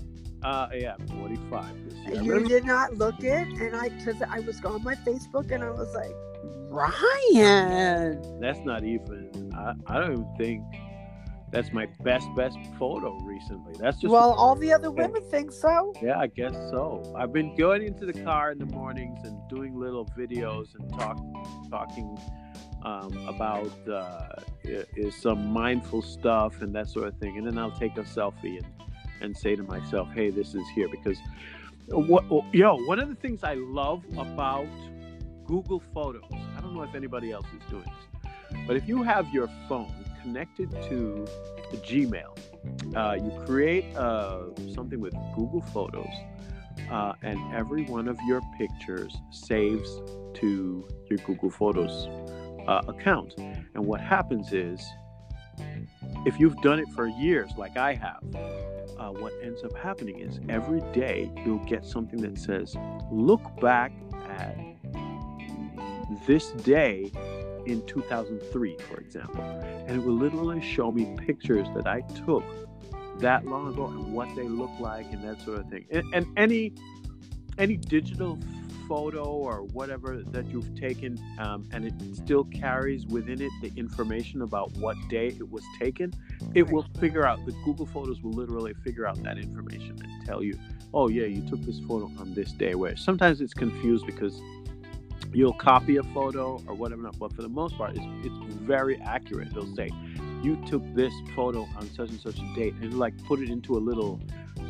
[0.44, 2.22] Uh, yeah, 45 this year.
[2.22, 5.72] You did not look it, and I because I was on my Facebook and I
[5.72, 6.14] was like,
[6.76, 8.40] Ryan.
[8.40, 9.52] That's not even.
[9.56, 10.64] I, I don't even think
[11.52, 13.74] that's my best best photo recently.
[13.80, 15.94] That's just Well, all the other women think so.
[16.02, 17.14] Yeah, I guess so.
[17.18, 21.18] I've been going into the car in the mornings and doing little videos and talk,
[21.70, 22.18] talking
[22.84, 27.38] um, about uh, is some mindful stuff and that sort of thing.
[27.38, 28.66] And then I'll take a selfie and,
[29.22, 31.18] and say to myself, "Hey, this is here." Because
[31.88, 34.68] what, yo, one of the things I love about
[35.46, 38.32] Google Photos, I don't know if anybody else is doing this,
[38.68, 41.26] but if you have your phone connected to
[41.74, 42.36] Gmail
[42.96, 46.10] uh, you create uh, something with Google Photos,
[46.90, 49.90] uh, and every one of your pictures saves
[50.36, 52.08] to your Google Photos
[52.68, 53.34] uh, account.
[53.38, 54.86] And what happens is,
[56.26, 58.24] if you've done it for years, like I have,
[58.98, 62.76] uh, what ends up happening is every day you'll get something that says,
[63.12, 63.92] "Look back
[64.30, 64.58] at
[66.26, 67.12] this day
[67.66, 72.44] in 2003, for example," and it will literally show me pictures that I took
[73.20, 75.86] that long ago and what they look like and that sort of thing.
[75.92, 76.74] And, and any
[77.58, 78.38] any digital
[78.88, 84.42] photo or whatever that you've taken, um, and it still carries within it the information
[84.42, 86.14] about what day it was taken,
[86.54, 87.44] it will figure out.
[87.46, 90.58] The Google Photos will literally figure out that information and tell you,
[90.94, 92.76] oh yeah, you took this photo on this day.
[92.76, 94.40] Where sometimes it's confused because
[95.36, 99.54] you'll copy a photo or whatever, but for the most part, it's, it's very accurate.
[99.54, 99.90] They'll say,
[100.42, 103.78] you took this photo on such and such a date, and like put it into
[103.78, 104.20] a little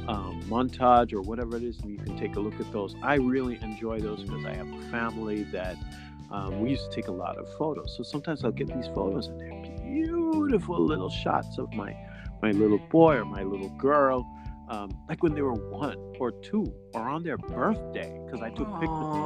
[0.07, 2.95] um, montage or whatever it is, and you can take a look at those.
[3.03, 5.77] I really enjoy those because I have a family that
[6.31, 7.95] um, we used to take a lot of photos.
[7.97, 11.95] So sometimes I'll get these photos, and they're beautiful little shots of my
[12.41, 14.25] my little boy or my little girl.
[14.69, 18.69] um, like when they were one or two or on their birthday because I took
[18.79, 19.25] pictures.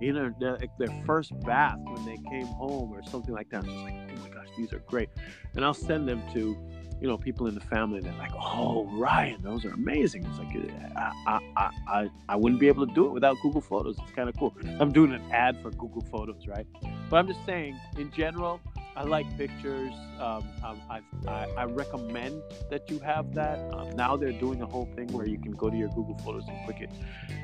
[0.00, 3.64] You know, their, their first bath when they came home or something like that.
[3.64, 5.08] I'm just like, oh my gosh, these are great,
[5.54, 6.56] and I'll send them to,
[7.00, 8.00] you know, people in the family.
[8.00, 10.24] They're like, oh, Ryan, those are amazing.
[10.24, 10.56] It's like
[10.96, 13.96] I I I, I wouldn't be able to do it without Google Photos.
[14.02, 14.54] It's kind of cool.
[14.78, 16.66] I'm doing an ad for Google Photos, right?
[17.10, 18.60] But I'm just saying, in general,
[18.98, 19.94] I like pictures.
[20.18, 23.60] Um, um, I, I, I recommend that you have that.
[23.72, 26.48] Um, now they're doing a whole thing where you can go to your Google Photos
[26.48, 26.90] and click it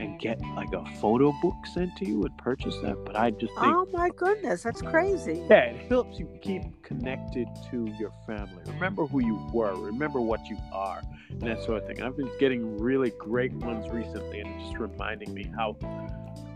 [0.01, 3.05] and get like a photo book sent to you and purchase that.
[3.05, 5.47] But I just think, Oh my goodness, that's crazy.
[5.49, 8.65] yeah, it helps you keep connected to your family.
[8.67, 9.77] Remember who you were.
[9.77, 12.03] Remember what you are, and that sort of thing.
[12.03, 15.77] I've been getting really great ones recently, and just reminding me how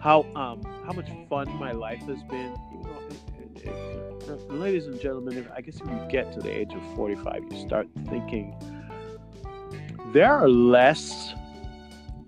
[0.01, 2.57] how um how much fun my life has been.
[2.73, 3.03] You know,
[4.49, 7.88] ladies and gentlemen, I guess if you get to the age of 45, you start
[8.07, 8.55] thinking
[10.12, 11.35] there are less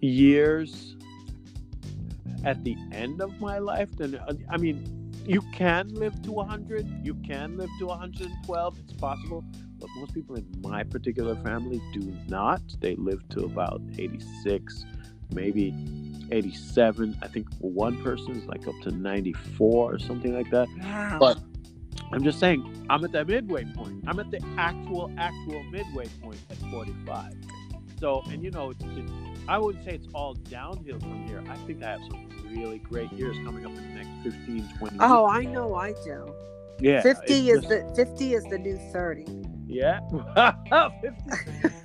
[0.01, 0.97] years
[2.45, 7.15] at the end of my life than I mean, you can live to 100, you
[7.15, 9.45] can live to 112, it's possible,
[9.79, 12.63] but most people in my particular family do not.
[12.81, 14.85] They live to about 86,
[15.33, 15.73] maybe
[16.31, 17.17] 87.
[17.23, 20.69] I think one person is like up to 94 or something like that.
[20.79, 21.17] Wow.
[21.19, 21.39] But
[22.13, 24.05] I'm just saying, I'm at that midway point.
[24.07, 27.35] I'm at the actual, actual midway point at 45.
[28.01, 29.13] So, and you know, it's, it's,
[29.47, 31.43] I wouldn't say it's all downhill from here.
[31.49, 34.97] I think I have some really great years coming up in the next 15, 20
[35.01, 36.35] oh, I know I do.
[36.81, 37.03] Yeah.
[37.03, 39.27] 50 is just- the 50 is the new 30.
[39.67, 40.01] Yeah.
[41.01, 41.77] 50.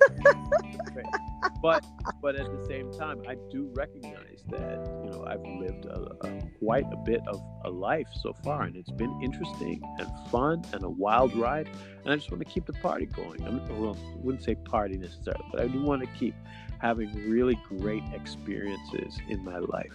[1.62, 1.84] but
[2.20, 6.42] but at the same time, I do recognize that you know I've lived a, a,
[6.58, 10.82] quite a bit of a life so far, and it's been interesting and fun and
[10.84, 11.68] a wild ride.
[12.04, 13.42] And I just want to keep the party going.
[13.44, 16.34] I mean, well, wouldn't say party necessarily, but I do want to keep
[16.78, 19.92] having really great experiences in my life.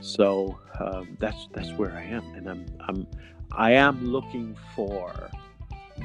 [0.00, 3.06] So um, that's that's where I am, and I'm I'm
[3.52, 5.30] I am looking for.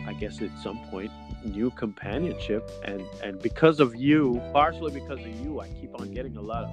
[0.05, 1.12] I guess at some point
[1.43, 6.36] new companionship and and because of you partially because of you i keep on getting
[6.38, 6.69] a lot of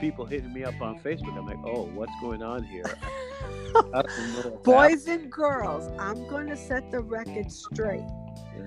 [0.00, 1.36] people hitting me up on facebook.
[1.38, 2.84] I'm like oh what's going on here?
[3.94, 8.04] I don't know what's Boys and girls, I'm going to set the record straight.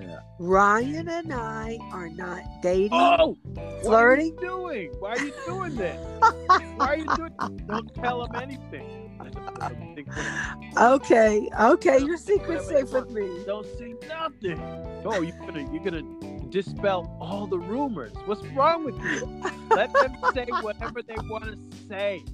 [0.00, 0.20] Yeah.
[0.38, 3.36] Ryan and I are not dating, oh!
[3.82, 3.82] Flirting.
[3.82, 4.92] what are you doing?
[5.00, 6.20] Why are you doing this?
[6.76, 11.48] Why are you doing don't tell him anything I don't- I don't think what- Okay,
[11.60, 13.44] okay, your secret's safe with me.
[13.46, 14.60] don't say nothing.
[15.04, 16.02] Oh you're gonna you're gonna
[16.50, 18.12] dispel all the rumors.
[18.26, 19.26] What's wrong with you?
[19.70, 22.24] Let them say whatever they want to say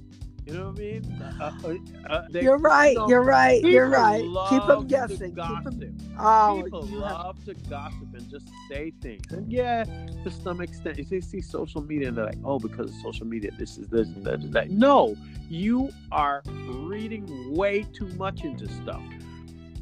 [0.47, 1.73] you know what i mean uh, uh,
[2.09, 2.97] uh, they, You're right.
[3.07, 3.61] You're right.
[3.63, 4.23] You're right.
[4.49, 5.35] Keep them guessing.
[5.35, 5.97] Keep them.
[6.17, 9.31] Oh, people have- love to gossip and just say things.
[9.31, 9.83] And yeah,
[10.23, 13.27] to some extent, if they see social media and they're like, oh, because of social
[13.27, 14.69] media, this is this, that, is that.
[14.71, 15.15] No,
[15.49, 19.01] you are reading way too much into stuff.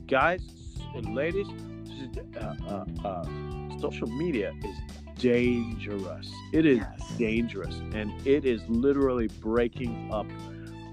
[0.07, 0.41] Guys
[0.95, 1.47] and ladies,
[2.37, 4.75] uh, uh, uh, social media is
[5.21, 6.29] dangerous.
[6.53, 7.17] It is Yes.
[7.17, 10.27] dangerous and it is literally breaking up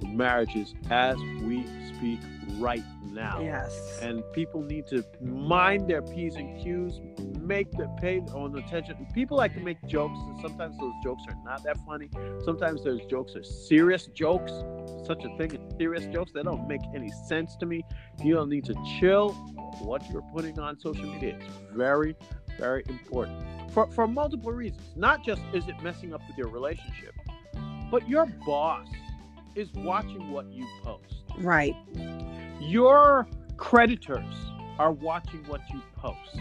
[0.05, 2.21] marriages as we speak
[2.59, 3.41] right now.
[3.41, 3.99] Yes.
[4.01, 7.01] and people need to mind their p's and q's
[7.41, 9.07] make the pay on attention.
[9.15, 12.09] People like to make jokes and sometimes those jokes are not that funny.
[12.45, 14.53] Sometimes those jokes are serious jokes.
[15.07, 17.85] Such a thing as serious jokes that don't make any sense to me.
[18.23, 19.33] You don't need to chill.
[19.81, 22.17] What you're putting on social media it's very
[22.59, 23.43] very important.
[23.73, 24.83] For, for multiple reasons.
[24.97, 27.15] Not just is it messing up with your relationship
[27.93, 28.89] but your boss
[29.55, 31.75] is watching what you post Right.
[32.61, 34.35] your creditors
[34.79, 36.37] are watching what you post.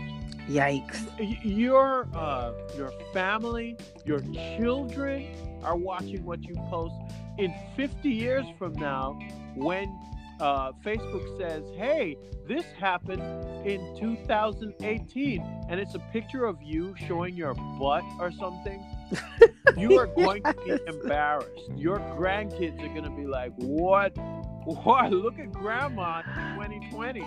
[0.49, 0.99] Yikes.
[1.43, 4.19] Your uh, your family, your
[4.57, 5.27] children
[5.63, 6.95] are watching what you post.
[7.37, 9.17] In 50 years from now,
[9.55, 9.87] when
[10.39, 13.21] uh, Facebook says, "Hey, this happened
[13.65, 18.83] in 2018," and it's a picture of you showing your butt or something,
[19.77, 21.49] you are going to be embarrassed.
[21.75, 24.15] Your grandkids are going to be like, "What?
[24.65, 25.11] What?
[25.11, 27.23] Look at Grandma in 2020,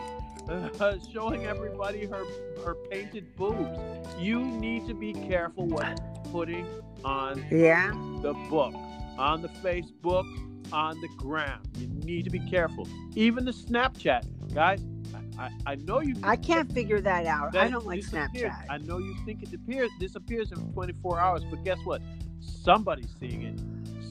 [0.49, 2.25] uh, showing everybody her
[2.65, 3.79] her painted boobs."
[4.19, 6.67] You need to be careful what you're putting
[7.05, 7.91] on Yeah.
[8.23, 8.75] the book,
[9.19, 10.25] on the Facebook,
[10.73, 11.61] on the gram.
[11.79, 12.89] You need to be careful.
[13.15, 14.81] Even the Snapchat, guys.
[15.39, 16.17] I, I, know you.
[16.23, 17.57] I can't figure that out.
[17.57, 18.53] I don't like disappears.
[18.53, 18.67] Snapchat.
[18.71, 22.03] I know you think it appears disappears in 24 hours, but guess what?
[22.41, 23.57] Somebody's seeing it.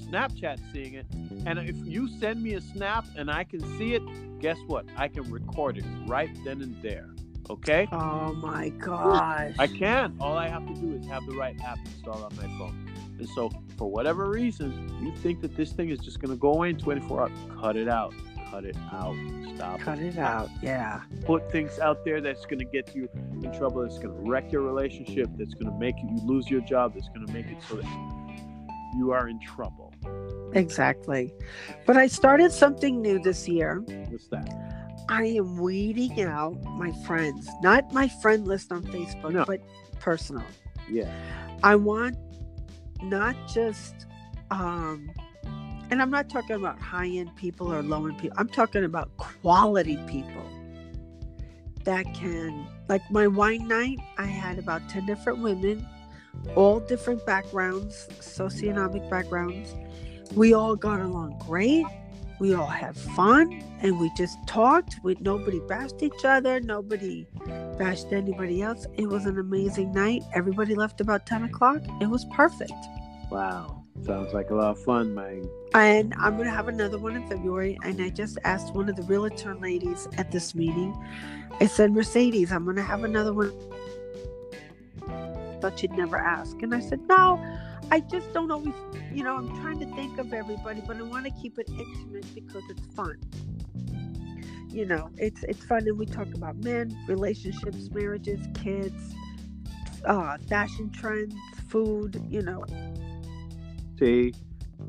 [0.09, 1.05] Snapchat's seeing it.
[1.45, 4.03] And if you send me a snap and I can see it,
[4.39, 4.86] guess what?
[4.97, 7.09] I can record it right then and there.
[7.49, 7.88] Okay?
[7.91, 9.55] Oh my gosh.
[9.59, 10.15] I can.
[10.19, 12.89] All I have to do is have the right app installed on my phone.
[13.19, 16.53] And so, for whatever reason, you think that this thing is just going to go
[16.53, 18.13] away in 24 hours, cut it out.
[18.53, 19.15] Cut it out.
[19.55, 20.47] Stop Cut it out.
[20.61, 21.01] Yeah.
[21.25, 23.09] Put things out there that's going to get you
[23.41, 26.61] in trouble, that's going to wreck your relationship, that's going to make you lose your
[26.61, 27.85] job, that's going to make it so that
[28.95, 29.91] you are in trouble.
[30.53, 31.33] Exactly.
[31.87, 33.79] But I started something new this year.
[34.09, 34.47] What's that?
[35.09, 39.45] I am weeding out my friends, not my friend list on Facebook, No.
[39.45, 39.61] but
[39.99, 40.45] personal.
[40.87, 41.11] Yeah.
[41.63, 42.17] I want
[43.01, 44.05] not just
[44.51, 45.09] um
[45.89, 48.38] and I'm not talking about high end people or low end people.
[48.39, 50.43] I'm talking about quality people
[51.84, 55.88] that can like my wine night, I had about 10 different women,
[56.56, 59.76] all different backgrounds, socioeconomic backgrounds.
[60.36, 61.86] We all got along great.
[62.39, 64.96] We all had fun and we just talked.
[65.04, 67.26] We nobody bashed each other, nobody
[67.78, 68.86] bashed anybody else.
[68.98, 70.24] It was an amazing night.
[70.34, 71.82] Everybody left about 10 o'clock.
[72.02, 72.74] It was perfect.
[73.30, 73.83] Wow.
[74.01, 75.47] Sounds like a lot of fun, man.
[75.73, 77.77] And I'm going to have another one in February.
[77.84, 80.93] And I just asked one of the realtor ladies at this meeting.
[81.62, 83.53] I said, Mercedes, I'm going to have another one.
[85.62, 86.62] Thought you'd never ask.
[86.62, 87.39] And I said, No,
[87.91, 88.73] I just don't always,
[89.13, 92.25] you know, I'm trying to think of everybody, but I want to keep it intimate
[92.34, 93.19] because it's fun.
[94.69, 99.13] You know, it's it's fun, and we talk about men, relationships, marriages, kids,
[100.03, 101.36] uh, fashion trends,
[101.67, 102.19] food.
[102.27, 102.65] You know,
[104.03, 104.33] See,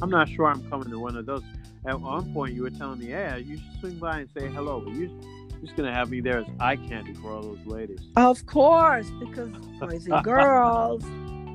[0.02, 1.42] I'm not sure I'm coming to one of those.
[1.86, 4.80] At one point, you were telling me, "Yeah, you should swing by and say hello,"
[4.80, 5.08] but you,
[5.50, 8.00] you're just gonna have me there as eye candy for all those ladies.
[8.16, 11.04] Of course, because boys and girls,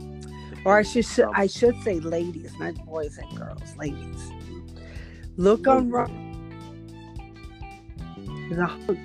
[0.65, 4.31] or I should sh- I should say ladies, not boys and girls, ladies.
[5.35, 5.89] Look on
[8.49, 8.97] the hook.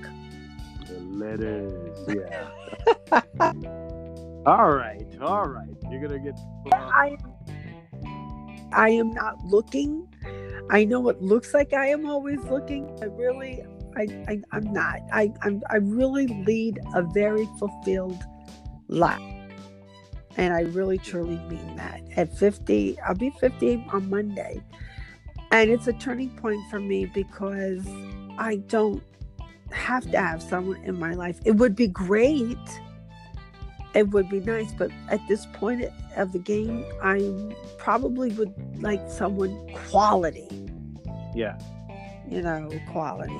[0.86, 2.50] The letters, yeah.
[4.46, 5.74] all right, all right.
[5.90, 6.38] You're gonna get.
[6.72, 7.16] I
[8.74, 10.08] I am not looking.
[10.70, 12.98] I know it looks like I am always looking.
[13.02, 13.62] I really,
[13.96, 15.00] I, I I'm not.
[15.12, 18.22] I I'm, I really lead a very fulfilled
[18.88, 19.20] life.
[20.36, 22.00] And I really truly mean that.
[22.16, 24.60] At 50, I'll be 50 on Monday.
[25.52, 27.86] And it's a turning point for me because
[28.36, 29.02] I don't
[29.70, 31.38] have to have someone in my life.
[31.44, 32.58] It would be great.
[33.94, 35.84] It would be nice, but at this point
[36.16, 37.30] of the game, I
[37.78, 38.52] probably would
[38.82, 39.56] like someone
[39.88, 40.48] quality,
[41.34, 41.58] Yeah,
[42.28, 43.32] you know, quality.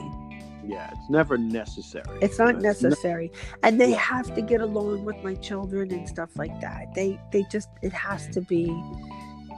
[0.64, 0.90] yeah.
[0.92, 2.04] It's never necessary.
[2.22, 3.32] It's not It's necessary.
[3.64, 3.96] And they Yeah.
[3.98, 6.94] have to get along with my children and stuff like that.
[6.94, 8.66] They they just it has to be,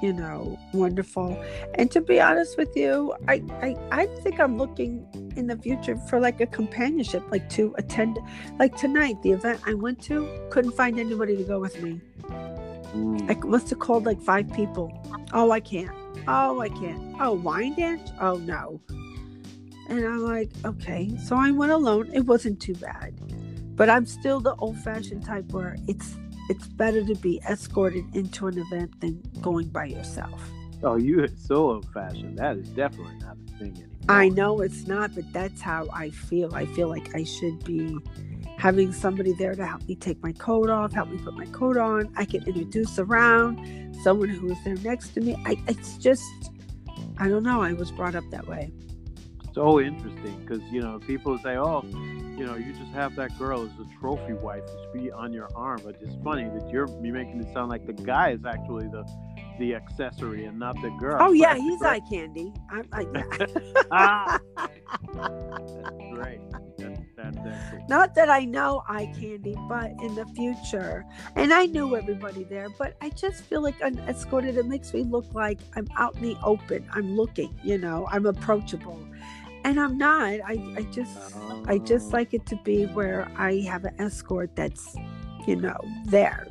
[0.03, 1.43] you know, wonderful.
[1.75, 5.07] And to be honest with you, I I, I think I'm looking
[5.37, 8.19] in the future for like a companionship, like to attend
[8.59, 12.01] like tonight, the event I went to, couldn't find anybody to go with me.
[12.95, 13.31] Mm.
[13.31, 14.93] I must have called like five people.
[15.33, 15.91] Oh, I can't.
[16.29, 17.17] Oh, I can't.
[17.21, 18.11] Oh, wine dance?
[18.21, 18.81] Oh, no.
[19.89, 21.17] And I'm like, okay.
[21.19, 22.11] So I went alone.
[22.13, 23.15] It wasn't too bad.
[23.77, 26.17] But I'm still the old fashioned type where it's
[26.49, 30.41] it's better to be escorted into an event than going by yourself.
[30.83, 32.39] Oh, you are so old fashioned.
[32.39, 33.89] That is definitely not a thing anymore.
[34.09, 36.55] I know it's not, but that's how I feel.
[36.55, 37.97] I feel like I should be
[38.59, 41.77] having somebody there to help me take my coat off, help me put my coat
[41.77, 42.13] on.
[42.17, 45.37] I can introduce around someone who is there next to me.
[45.47, 46.23] I, it's just,
[47.19, 47.63] I don't know.
[47.63, 48.71] I was brought up that way.
[49.55, 51.83] so interesting because you know people say, "Oh,
[52.37, 55.49] you know, you just have that girl as a trophy wife to be on your
[55.55, 58.89] arm," but it's funny that you're you're making it sound like the guy is actually
[58.89, 59.05] the
[59.59, 61.19] the accessory and not the girl.
[61.21, 62.53] Oh yeah, he's eye candy.
[62.71, 63.47] I'm, yeah.
[63.91, 64.39] ah,
[65.15, 65.73] that's
[66.13, 66.41] great.
[67.17, 67.37] That's.
[67.89, 72.69] Not that I know eye candy, but in the future, and I knew everybody there,
[72.69, 74.57] but I just feel like unescorted.
[74.57, 76.87] It makes me look like I'm out in the open.
[76.93, 79.01] I'm looking, you know, I'm approachable,
[79.67, 80.41] and I'm not.
[80.53, 81.19] I, I just,
[81.67, 82.17] I just Oh.
[82.17, 84.97] like it to be where I have an escort that's,
[85.47, 85.77] you know,
[86.07, 86.47] there.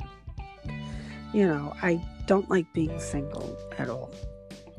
[1.32, 4.10] You know, I don't like being single at all.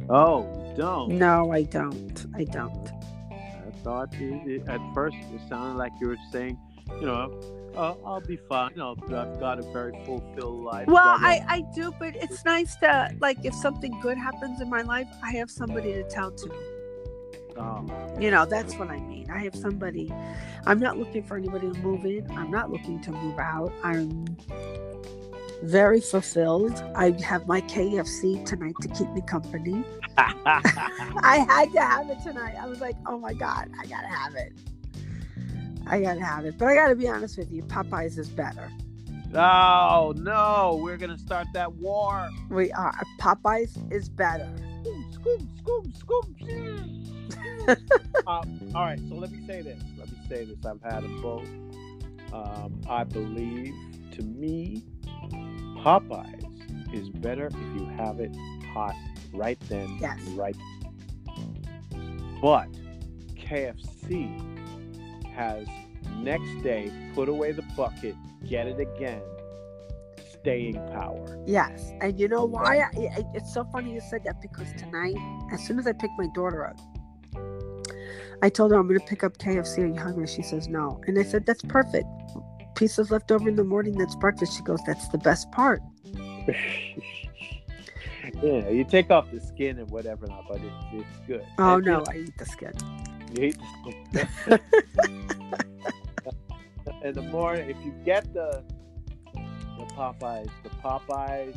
[0.09, 1.13] Oh, don't.
[1.17, 2.25] No, I don't.
[2.35, 2.91] I don't.
[3.31, 6.59] I thought it, at first it sounded like you were saying,
[6.99, 7.41] you know,
[7.75, 8.79] uh, I'll be fine.
[8.79, 10.87] I'll, I've got a very fulfilled life.
[10.87, 14.81] Well, I, I do, but it's nice to like if something good happens in my
[14.83, 16.76] life, I have somebody to tell to.
[18.19, 19.29] You know, that's what I mean.
[19.31, 20.13] I have somebody.
[20.65, 22.29] I'm not looking for anybody to move in.
[22.31, 23.71] I'm not looking to move out.
[23.83, 24.37] I'm
[25.63, 26.83] very fulfilled.
[26.95, 29.83] I have my KFC tonight to keep me company.
[30.17, 32.55] I had to have it tonight.
[32.59, 34.53] I was like, oh my God, I gotta have it.
[35.87, 36.57] I gotta have it.
[36.57, 38.71] But I gotta be honest with you, Popeyes is better.
[39.33, 42.29] Oh no, we're gonna start that war.
[42.49, 42.93] We are.
[43.19, 44.49] Popeyes is better.
[45.27, 47.77] Scoop, scoop, scoop,
[48.27, 49.81] um, all right, so let me say this.
[49.97, 50.65] Let me say this.
[50.65, 51.47] I've had them both.
[52.33, 53.73] Um, I believe,
[54.13, 54.83] to me,
[55.83, 58.33] Popeyes is better if you have it
[58.73, 58.95] hot
[59.33, 60.19] right then, Yes.
[60.29, 60.55] right.
[62.41, 62.67] But
[63.35, 64.31] KFC
[65.33, 65.67] has
[66.17, 68.15] next day put away the bucket,
[68.47, 69.21] get it again,
[70.41, 71.37] staying power.
[71.45, 72.79] Yes, and you know why?
[72.79, 72.89] I,
[73.33, 75.15] it's so funny you said that because tonight,
[75.51, 76.79] as soon as I picked my daughter up,
[78.41, 79.79] I told her I'm going to pick up KFC.
[79.79, 80.27] Are you hungry?
[80.27, 82.07] She says no, and I said that's perfect.
[82.75, 83.97] Pieces left over in the morning.
[83.97, 84.55] That's breakfast.
[84.55, 85.81] She goes, that's the best part.
[88.43, 91.43] yeah, you take off the skin and whatever not, but it, it's good.
[91.57, 92.73] Oh And, you no, know, I eat the skin.
[93.35, 93.57] You eat
[94.13, 94.59] the skin.
[97.03, 98.63] and the more if you get the
[99.97, 101.55] Popeyes, the Popeyes,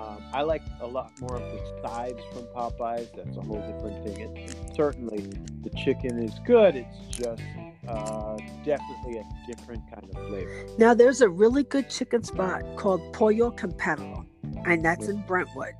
[0.00, 3.14] um, I like a lot more of the sides from Popeyes.
[3.14, 4.22] That's a whole different thing.
[4.22, 5.20] And certainly,
[5.62, 6.74] the chicken is good.
[6.74, 7.42] It's just
[7.86, 10.66] uh, definitely a different kind of flavor.
[10.78, 14.26] Now there's a really good chicken spot called Pollo Campero,
[14.64, 15.74] and that's in Brentwood.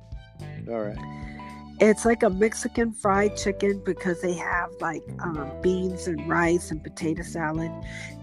[0.69, 1.34] All right.
[1.79, 6.81] It's like a Mexican fried chicken because they have like um, beans and rice and
[6.81, 7.71] potato salad.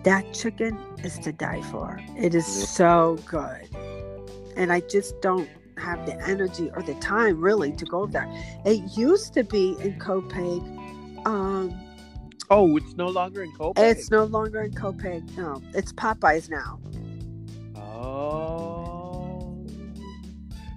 [0.04, 2.00] That chicken is to die for.
[2.16, 3.68] It is so good.
[4.56, 8.28] And I just don't have the energy or the time really to go there.
[8.64, 11.26] It used to be in Copiague.
[11.26, 11.78] Um,
[12.50, 13.96] Oh, it's no longer in Copenhagen.
[13.98, 15.36] it's no longer in Copiague.
[15.38, 16.78] No, it's Popeyes now.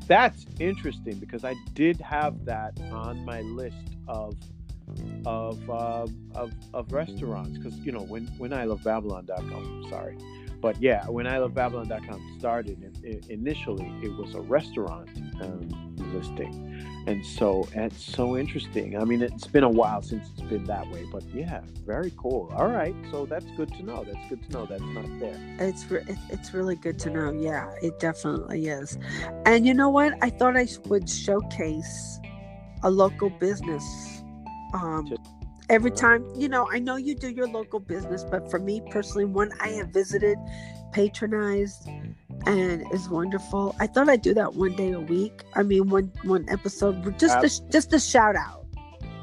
[0.07, 3.77] That's interesting because I did have that on my list
[4.07, 4.35] of
[5.25, 9.85] of uh, of, of restaurants because you know when when I love Babylon.com.
[9.89, 10.17] Sorry,
[10.61, 15.09] but yeah, when I love Babylon.com started, it, it- initially it was a restaurant
[15.41, 16.53] um, listing,
[17.07, 18.99] and so it's so interesting.
[18.99, 22.51] I mean, it's been a while since it's been that way, but yeah, very cool.
[22.55, 24.03] All right, so that's good to know.
[24.03, 24.65] That's good to know.
[24.65, 25.37] That's not there.
[25.59, 27.31] It's re- it's really good to know.
[27.31, 28.97] Yeah, it definitely is.
[29.45, 30.13] And you know what?
[30.21, 32.19] I thought I would showcase
[32.83, 34.23] a local business.
[34.73, 35.15] Um,
[35.69, 39.25] every time, you know, I know you do your local business, but for me personally,
[39.25, 40.37] one I have visited,
[40.91, 41.87] patronized,
[42.45, 43.75] and it's wonderful.
[43.79, 45.43] I thought I'd do that one day a week.
[45.55, 48.65] I mean, one one episode, just a, just a shout out.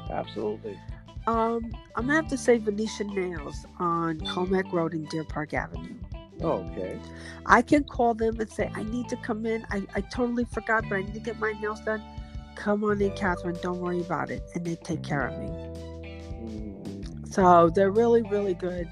[0.09, 0.79] Absolutely.
[1.25, 5.95] Um, I'm gonna have to say Venetian Nails on Commack Road in Deer Park Avenue.
[6.41, 6.99] Okay.
[7.45, 9.65] I can call them and say, I need to come in.
[9.69, 12.03] I, I totally forgot, but I need to get my nails done.
[12.55, 13.57] Come on in, Catherine.
[13.61, 14.43] Don't worry about it.
[14.53, 15.47] And they take care of me.
[16.43, 17.33] Mm.
[17.33, 18.89] So they're really, really good.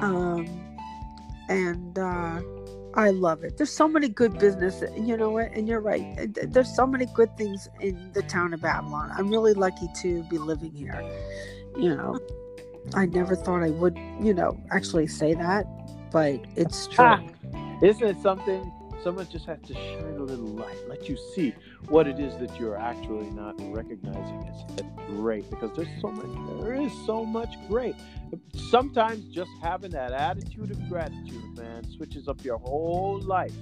[0.00, 0.76] Um,
[1.48, 2.40] and uh,
[2.94, 3.56] I love it.
[3.56, 4.82] There's so many good business.
[4.96, 5.52] You know what?
[5.52, 6.16] And you're right.
[6.34, 9.10] There's so many good things in the town of Babylon.
[9.16, 11.02] I'm really lucky to be living here.
[11.76, 12.18] You know,
[12.94, 15.66] I never thought I would, you know, actually say that,
[16.12, 17.04] but it's true.
[17.04, 17.22] Ah,
[17.82, 18.72] Isn't it something?
[19.02, 21.54] Someone just has to shine a little light, let you see
[21.88, 25.48] what it is that you're actually not recognizing as, as great.
[25.50, 27.96] Because there's so much, there is so much great.
[28.54, 33.54] Sometimes just having that attitude of gratitude, man, switches up your whole life.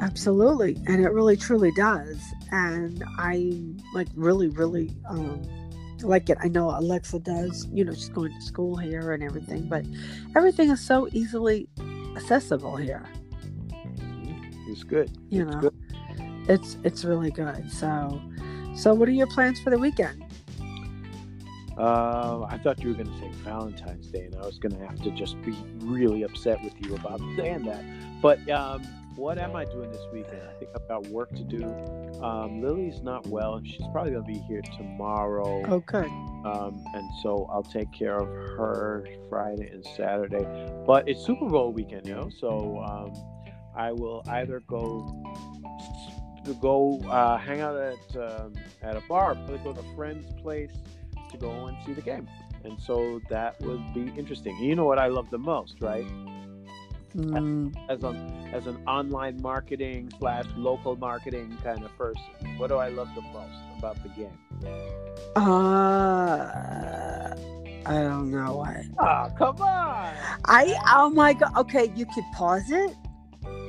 [0.00, 2.18] Absolutely, and it really truly does.
[2.52, 3.52] And I
[3.94, 5.42] like really, really um,
[6.02, 6.36] like it.
[6.42, 7.66] I know Alexa does.
[7.72, 9.86] You know, she's going to school here and everything, but
[10.36, 11.68] everything is so easily
[12.14, 13.06] accessible here.
[14.68, 15.10] It's good.
[15.30, 15.74] You It's know, good.
[16.48, 17.70] it's it's really good.
[17.72, 18.20] So,
[18.74, 20.25] so what are your plans for the weekend?
[21.76, 24.86] Um, I thought you were going to say Valentine's Day, and I was going to
[24.86, 27.84] have to just be really upset with you about saying that.
[28.22, 28.82] But um,
[29.16, 30.40] what am I doing this weekend?
[30.48, 31.64] I think I've got work to do.
[32.22, 35.80] Um, Lily's not well, and she's probably going to be here tomorrow.
[35.80, 36.06] Good.
[36.06, 40.46] Um, and so I'll take care of her Friday and Saturday.
[40.86, 43.12] But it's Super Bowl weekend, you know, so um,
[43.76, 45.22] I will either go
[46.60, 50.70] go uh, hang out at um, at a bar, probably go to a friend's place
[51.30, 52.28] to go and see the game.
[52.64, 54.56] And so that would be interesting.
[54.58, 56.06] You know what I love the most, right?
[57.16, 62.22] Mm, As an as an online marketing slash local marketing kind of person,
[62.58, 64.38] what do I love the most about the game?
[65.36, 67.30] uh,
[67.86, 68.84] I don't know what.
[68.98, 70.14] Ah, come on!
[70.44, 71.52] I oh my god.
[71.56, 72.94] Okay, you could pause it.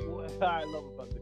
[0.08, 1.20] What I love about the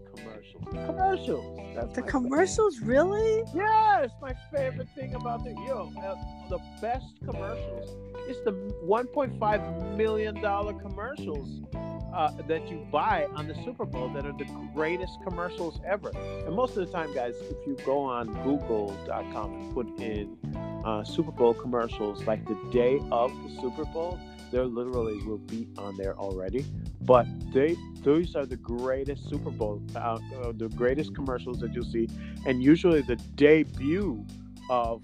[0.64, 0.86] commercials.
[0.88, 1.56] Commercials.
[1.76, 3.44] That's The commercials, really?
[3.54, 6.16] Yes, my favorite thing about the yo, uh,
[6.50, 7.90] the best commercials.
[8.30, 8.54] It's the
[8.86, 11.50] 1.5 million dollar commercials
[12.14, 16.12] uh, that you buy on the Super Bowl that are the greatest commercials ever.
[16.46, 20.38] And most of the time, guys, if you go on Google.com and put in
[20.86, 24.18] uh, Super Bowl commercials, like the day of the Super Bowl,
[24.56, 26.66] there literally will be on there already.
[27.02, 31.84] But they, those are the greatest Super Bowl, uh, uh, the greatest commercials that you'll
[31.84, 32.08] see,
[32.46, 34.26] and usually the debut
[34.70, 35.02] of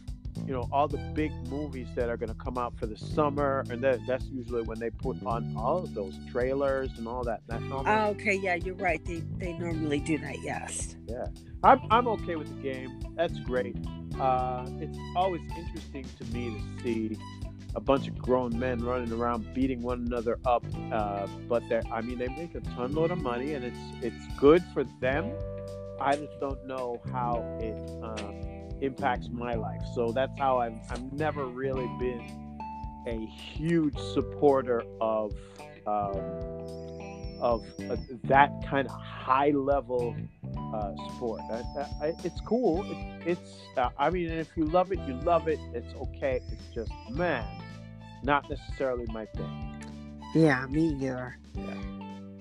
[0.47, 3.66] you know all the big movies that are going to come out for the summer
[3.70, 7.41] and that, that's usually when they put on all of those trailers and all that
[7.47, 9.04] that's normally, Oh, okay, yeah, you're right.
[9.06, 10.41] They they normally do that.
[10.41, 10.95] Yes.
[11.06, 11.26] yeah
[11.64, 13.76] I'm, I'm okay with the game that's great
[14.20, 17.18] uh, it's always interesting to me to see
[17.76, 22.01] a bunch of grown men running around beating one another up uh, but they I
[22.01, 25.32] mean they make a ton load of money and it's it's good for them
[26.01, 28.41] I just don't know how it um,
[28.82, 29.82] impacts my life.
[29.93, 32.57] So that's how I've, I've never really been
[33.07, 35.34] a huge supporter of
[35.88, 36.19] um,
[37.39, 37.95] of uh,
[38.26, 40.15] that kind of high level
[40.74, 41.41] uh, sport.
[41.51, 42.84] I, I, it's cool.
[42.84, 45.59] It, it's uh, I mean, if you love it, you love it.
[45.74, 46.41] It's okay.
[46.51, 47.45] It's just man,
[48.24, 49.84] not necessarily my thing.
[50.36, 51.38] Yeah, me either.
[51.55, 51.63] Yeah.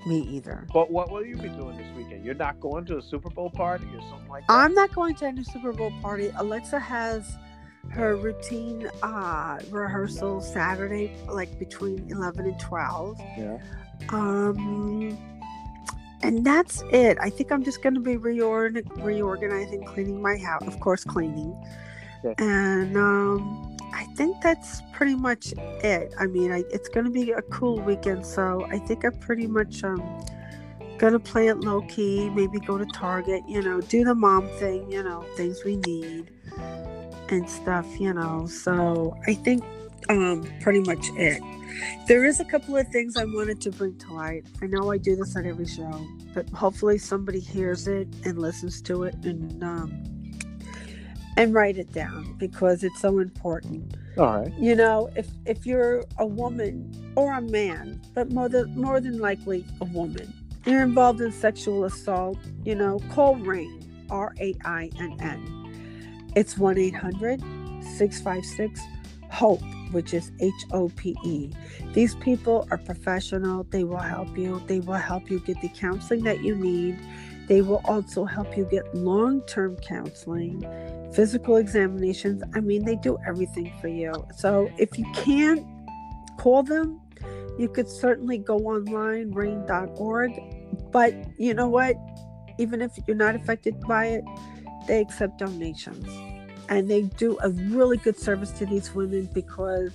[0.07, 0.66] Me either.
[0.72, 2.24] But what will you be doing this weekend?
[2.24, 4.53] You're not going to a Super Bowl party or something like that?
[4.53, 6.31] I'm not going to any Super Bowl party.
[6.37, 7.37] Alexa has
[7.91, 13.18] her routine uh rehearsal Saturday, like between eleven and twelve.
[13.37, 13.59] yeah.
[14.11, 15.18] Um,
[16.22, 17.18] and that's it.
[17.20, 21.55] I think I'm just going to be reorg- reorganizing, cleaning my house, of course, cleaning.
[22.39, 26.14] And um, I think that's pretty much it.
[26.18, 29.47] I mean, I, it's going to be a cool weekend, so I think I'm pretty
[29.47, 29.99] much um,
[30.99, 34.49] going to play it low key, maybe go to Target, you know, do the mom
[34.59, 36.30] thing, you know, things we need
[37.30, 38.47] and stuff, you know.
[38.47, 39.64] So I think
[40.09, 41.43] um, pretty much it.
[42.07, 44.45] There is a couple of things I wanted to bring to light.
[44.61, 48.82] I know I do this at every show, but hopefully somebody hears it and listens
[48.82, 50.20] to it and um,
[51.37, 53.95] and write it down because it's so important.
[54.18, 54.53] All right.
[54.59, 59.18] You know, if if you're a woman or a man, but more than more than
[59.18, 60.33] likely a woman,
[60.66, 62.39] you're involved in sexual assault.
[62.64, 66.31] You know, call RAINN, R A I N N.
[66.37, 67.41] It's one 800
[67.83, 68.81] 656
[69.31, 69.62] HOPE,
[69.93, 71.51] which is H O P E.
[71.93, 73.64] These people are professional.
[73.70, 74.62] They will help you.
[74.66, 76.99] They will help you get the counseling that you need.
[77.51, 80.64] They will also help you get long term counseling,
[81.12, 82.44] physical examinations.
[82.55, 84.12] I mean, they do everything for you.
[84.36, 85.66] So if you can't
[86.38, 87.01] call them,
[87.59, 90.40] you could certainly go online, rainn.org.
[90.92, 91.96] But you know what?
[92.59, 94.24] Even if you're not affected by it,
[94.86, 96.07] they accept donations.
[96.68, 99.90] And they do a really good service to these women because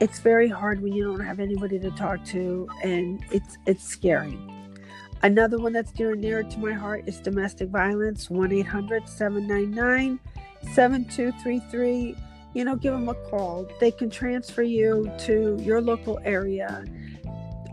[0.00, 4.38] it's very hard when you don't have anybody to talk to and it's it's scary.
[5.22, 10.18] Another one that's near and near to my heart is domestic violence, 1 800 799
[10.72, 12.16] 7233.
[12.54, 13.68] You know, give them a call.
[13.80, 16.84] They can transfer you to your local area,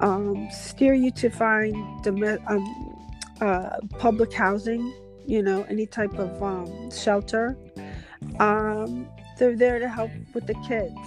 [0.02, 3.08] um, steer you to find dom- um,
[3.42, 4.94] uh, public housing,
[5.26, 7.58] you know, any type of um, shelter.
[8.40, 9.08] Um,
[9.40, 10.98] they're there to help with the kids,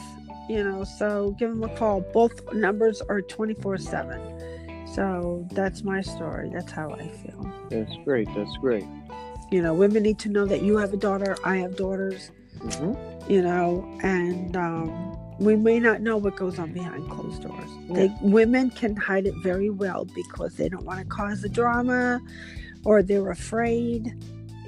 [0.48, 2.00] you know, so give them a call.
[2.00, 4.29] Both numbers are 24 7.
[4.94, 6.50] So that's my story.
[6.52, 7.52] That's how I feel.
[7.70, 8.28] That's great.
[8.34, 8.84] That's great.
[9.50, 12.30] You know, women need to know that you have a daughter, I have daughters,
[12.60, 13.32] Mm-hmm.
[13.32, 17.70] you know, and um, we may not know what goes on behind closed doors.
[17.88, 22.20] They, women can hide it very well because they don't want to cause a drama
[22.84, 24.12] or they're afraid.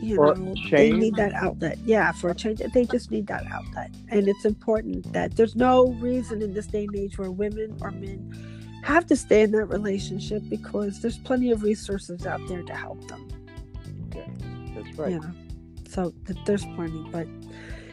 [0.01, 1.79] You Or know, they need that outlet.
[1.85, 3.91] Yeah, for a change, they just need that outlet.
[4.09, 7.91] And it's important that there's no reason in this day and age where women or
[7.91, 8.52] men
[8.83, 13.07] have to stay in that relationship because there's plenty of resources out there to help
[13.09, 13.29] them.
[14.09, 14.27] Okay.
[14.75, 15.13] That's right.
[15.13, 15.33] You know,
[15.89, 17.27] so th- there's plenty, but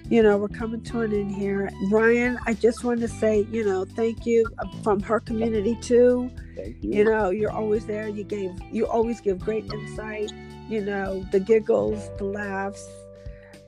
[0.10, 1.70] you know, we're coming to an end here.
[1.92, 6.32] Ryan, I just want to say, you know, thank you uh, from her community too.
[6.56, 6.94] Thank you.
[6.94, 8.08] You know, you're always there.
[8.08, 10.32] You gave, you always give great insight.
[10.68, 12.88] You know, the giggles, the laughs,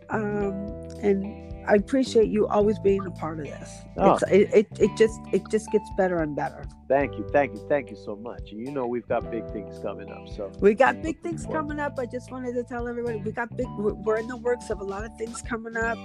[0.10, 0.54] um,
[1.02, 3.80] and I appreciate you always being a part of this.
[3.97, 4.14] Oh.
[4.14, 6.66] It's, it, it, it just, it just gets better and better.
[6.88, 7.28] Thank you.
[7.32, 7.66] Thank you.
[7.70, 8.51] Thank you so much.
[8.51, 10.28] You know we've got big things coming up.
[10.30, 11.97] So We got big things coming up.
[11.99, 13.68] I just wanted to tell everybody we got big.
[13.78, 15.97] We're we're in the works of a lot of things coming up,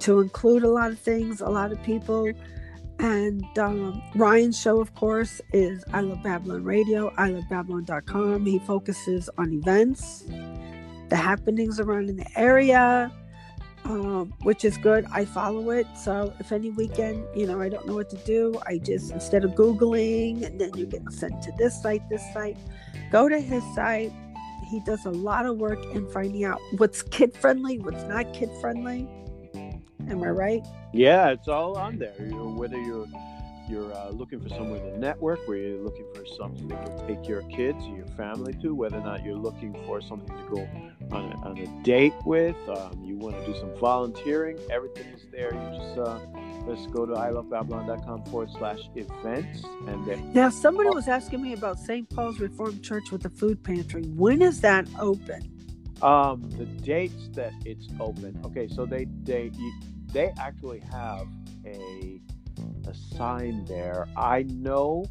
[0.00, 2.30] to include a lot of things, a lot of people,
[2.98, 8.46] And um, Ryan's show, of course, is I Love Babylon Radio, I Love Babylon.com.
[8.46, 10.24] He focuses on events,
[11.08, 13.12] the happenings around in the area,
[13.88, 15.06] um, which is good.
[15.12, 15.86] I follow it.
[15.96, 19.44] So if any weekend, you know, I don't know what to do, I just, instead
[19.44, 22.56] of Googling and then you get sent to this site, this site,
[23.10, 24.12] go to his site.
[24.68, 28.50] He does a lot of work in finding out what's kid friendly, what's not kid
[28.60, 29.08] friendly.
[30.08, 30.66] Am I right?
[30.92, 32.14] Yeah, it's all on there.
[32.18, 33.06] You know, whether you're
[33.68, 37.28] you're uh, looking for somewhere to network, where you're looking for something that can take
[37.28, 40.68] your kids or your family to, whether or not you're looking for something to go
[41.10, 45.26] on a, on a date with, um, you want to do some volunteering, everything is
[45.30, 45.52] there.
[45.54, 46.18] You just uh,
[46.66, 49.64] let's go to ilovebabylon.com forward slash events.
[49.86, 52.08] And then, Now, somebody was asking me about St.
[52.10, 54.02] Paul's Reformed Church with the food pantry.
[54.02, 55.52] When is that open?
[56.02, 58.38] um, the dates that it's open.
[58.44, 59.50] Okay, so they they
[60.12, 61.26] they actually have
[61.64, 62.20] a
[62.86, 64.06] a sign there.
[64.16, 65.04] I know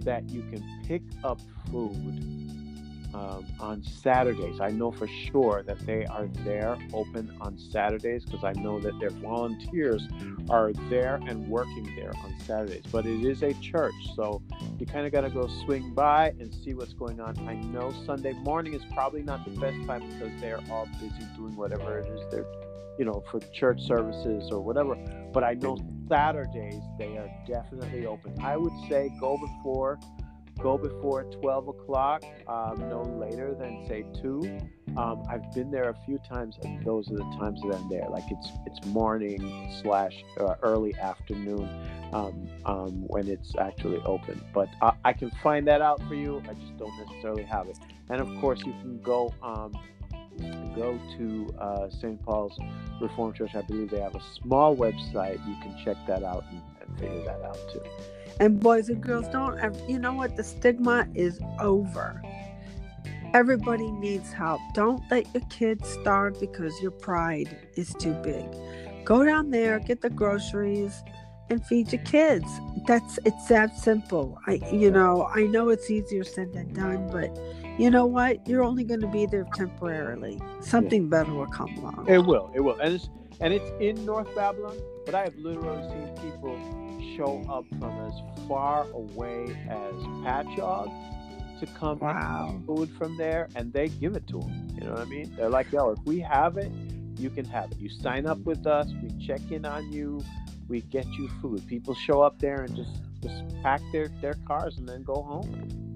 [0.00, 1.94] that you can pick up food
[3.14, 4.60] um, on Saturdays.
[4.60, 8.98] I know for sure that they are there open on Saturdays because I know that
[9.00, 10.06] their volunteers
[10.50, 12.84] are there and working there on Saturdays.
[12.90, 14.42] But it is a church, so
[14.78, 17.36] you kind of got to go swing by and see what's going on.
[17.48, 21.56] I know Sunday morning is probably not the best time because they're all busy doing
[21.56, 22.46] whatever it is they're,
[22.98, 24.96] you know, for church services or whatever.
[25.32, 25.78] But I know
[26.08, 28.34] Saturdays they are definitely open.
[28.40, 29.98] I would say go before
[30.58, 34.58] go before 12 o'clock, um, no later than say 2.
[34.96, 38.08] Um, I've been there a few times, and those are the times that I'm there.
[38.08, 41.68] Like it's it's morning slash uh, early afternoon
[42.12, 44.42] um, um, when it's actually open.
[44.52, 46.42] But I, I can find that out for you.
[46.48, 47.78] I just don't necessarily have it.
[48.10, 49.72] And of course, you can go um,
[50.74, 52.22] go to uh, St.
[52.24, 52.58] Paul's
[53.00, 53.54] Reformed Church.
[53.54, 55.38] I believe they have a small website.
[55.46, 57.82] You can check that out and, and figure that out too.
[58.40, 60.36] And boys and girls, don't ever, you know what?
[60.36, 62.22] The stigma is over.
[63.34, 64.60] Everybody needs help.
[64.74, 68.46] Don't let your kids starve because your pride is too big.
[69.04, 71.02] Go down there, get the groceries,
[71.50, 72.46] and feed your kids.
[72.86, 74.38] That's it's that simple.
[74.46, 77.36] I you know, I know it's easier said than done, but
[77.78, 78.46] you know what?
[78.48, 80.40] You're only going to be there temporarily.
[80.60, 82.06] Something better will come along.
[82.08, 82.50] It will.
[82.54, 82.78] It will.
[82.80, 83.08] And it's
[83.40, 84.76] and it's in North Babylon,
[85.06, 86.58] but I have literally seen people
[87.16, 90.90] show up from as far away as Patchogue
[91.60, 92.52] to come Wow.
[92.56, 94.68] get food from there, and they give it to them.
[94.74, 95.32] You know what I mean?
[95.36, 96.70] They're like, "Yo, if we have it,
[97.16, 97.78] you can have it.
[97.78, 98.92] You sign up with us.
[99.02, 100.20] We check in on you.
[100.68, 104.78] We get you food." People show up there and just just pack their their cars
[104.78, 105.48] and then go home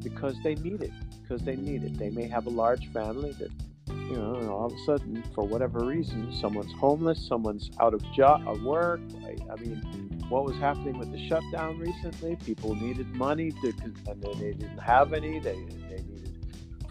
[0.03, 0.91] because they need it.
[1.23, 1.99] Because they need it.
[1.99, 3.51] They may have a large family that
[4.13, 8.03] you know, and all of a sudden, for whatever reason, someone's homeless, someone's out of
[8.13, 9.01] job, of work.
[9.51, 9.77] I, mean,
[10.29, 12.37] what was happening with the shutdown recently?
[12.37, 13.73] People needed money, to,
[14.07, 15.39] and they, didn't have any.
[15.39, 15.55] They,
[15.89, 16.23] they needed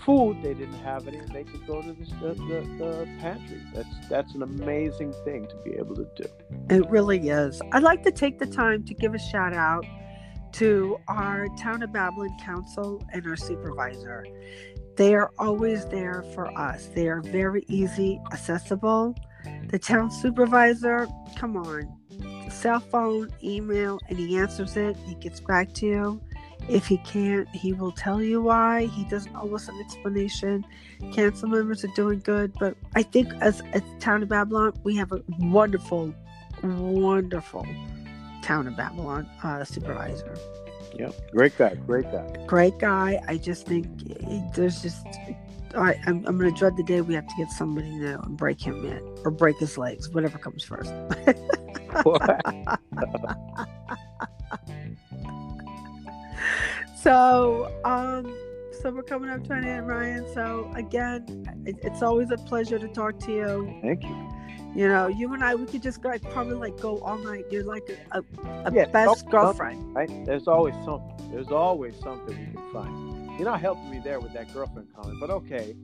[0.03, 0.41] food.
[0.41, 1.19] They didn't have any.
[1.31, 3.61] They could go to the, the, the pantry.
[3.73, 6.25] That's that's an amazing thing to be able to do.
[6.69, 7.61] It really is.
[7.71, 9.85] I'd like to take the time to give a shout out
[10.53, 14.25] to our Town of Babylon Council and our supervisor.
[14.95, 16.87] They are always there for us.
[16.87, 19.15] They are very easy, accessible.
[19.69, 24.97] The town supervisor, come on, cell phone, email, and he answers it.
[25.05, 26.21] He gets back to you.
[26.69, 28.85] If he can't, he will tell you why.
[28.85, 30.65] He doesn't owe us an explanation.
[31.13, 35.11] Council members are doing good, but I think as a town of Babylon, we have
[35.11, 36.13] a wonderful,
[36.61, 37.65] wonderful
[38.41, 40.35] town of Babylon uh, supervisor.
[40.93, 42.45] Yeah, great guy, great guy.
[42.47, 43.21] Great guy.
[43.27, 43.87] I just think
[44.53, 45.05] there's just.
[45.75, 48.35] I, I'm, I'm going to dread the day we have to get somebody new and
[48.35, 50.89] break him in or break his legs, whatever comes first.
[57.01, 58.35] so, um,
[58.81, 60.25] so we're coming up to an end, Ryan.
[60.33, 63.79] So again, it, it's always a pleasure to talk to you.
[63.81, 64.30] Thank you.
[64.75, 67.45] You know, you and I, we could just probably like go all night.
[67.51, 68.23] You're like a, a,
[68.65, 69.93] a Yeah, best girlfriend.
[69.93, 70.09] Right?
[70.25, 71.31] There's always something.
[71.31, 73.31] There's always something we can find.
[73.37, 75.75] You're not helping me there with that girlfriend comment, but okay.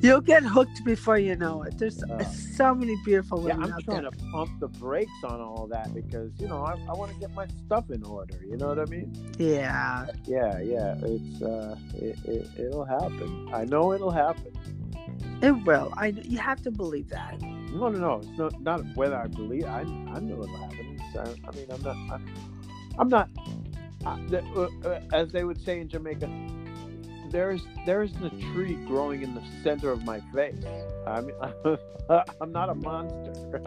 [0.00, 1.76] You'll get hooked before you know it.
[1.78, 3.68] There's Uh, so many beautiful women.
[3.68, 4.10] Yeah, I'm trying there.
[4.10, 7.34] to pump the brakes on all that because you know I, I want to get
[7.34, 8.38] my stuff in order.
[8.48, 9.12] You know what I mean?
[9.38, 10.06] Yeah.
[10.26, 10.94] Yeah, yeah.
[11.02, 13.48] It's uh, it, it it'll happen.
[13.52, 14.52] I know it'll happen.
[15.42, 15.92] It will.
[15.96, 17.40] I you have to believe that.
[17.40, 18.14] No, no, no.
[18.22, 19.64] It's not not whether I believe.
[19.64, 21.00] I I know it'll happen.
[21.16, 21.96] Uh, I mean, I'm not.
[21.96, 22.20] I,
[22.98, 23.28] I'm not.
[24.04, 26.30] Uh, the, uh, uh, as they would say in Jamaica,
[27.30, 30.64] there's there isn't a tree growing in the center of my face.
[31.06, 31.34] I mean,
[32.40, 33.60] I'm not a monster.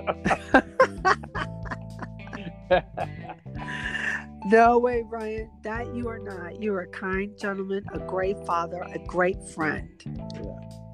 [4.45, 5.49] no way, Brian.
[5.63, 6.61] That you are not.
[6.61, 9.89] You are a kind gentleman, a great father, a great friend.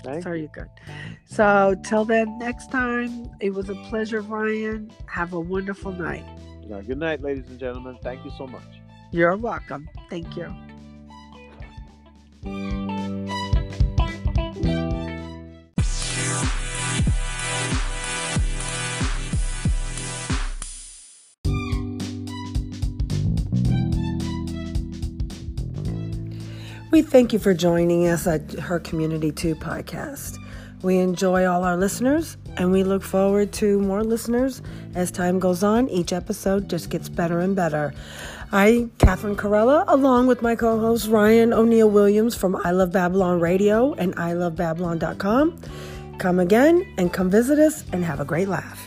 [0.05, 0.41] Thank so you.
[0.41, 0.69] you're good.
[1.25, 4.91] So till then, next time, it was a pleasure, Ryan.
[5.07, 6.25] Have a wonderful night.
[6.67, 7.97] Now, good night, ladies and gentlemen.
[8.01, 8.63] Thank you so much.
[9.11, 9.87] You're welcome.
[10.09, 10.53] Thank you.
[26.95, 30.37] We thank you for joining us at Her Community 2 podcast.
[30.81, 34.61] We enjoy all our listeners and we look forward to more listeners
[34.93, 35.89] as time goes on.
[35.89, 37.93] Each episode just gets better and better.
[38.53, 43.41] I, Catherine Corella, along with my co host Ryan O'Neil Williams from I Love Babylon
[43.41, 45.59] Radio and I Love ilovebabylon.com,
[46.17, 48.84] come again and come visit us and have a great laugh.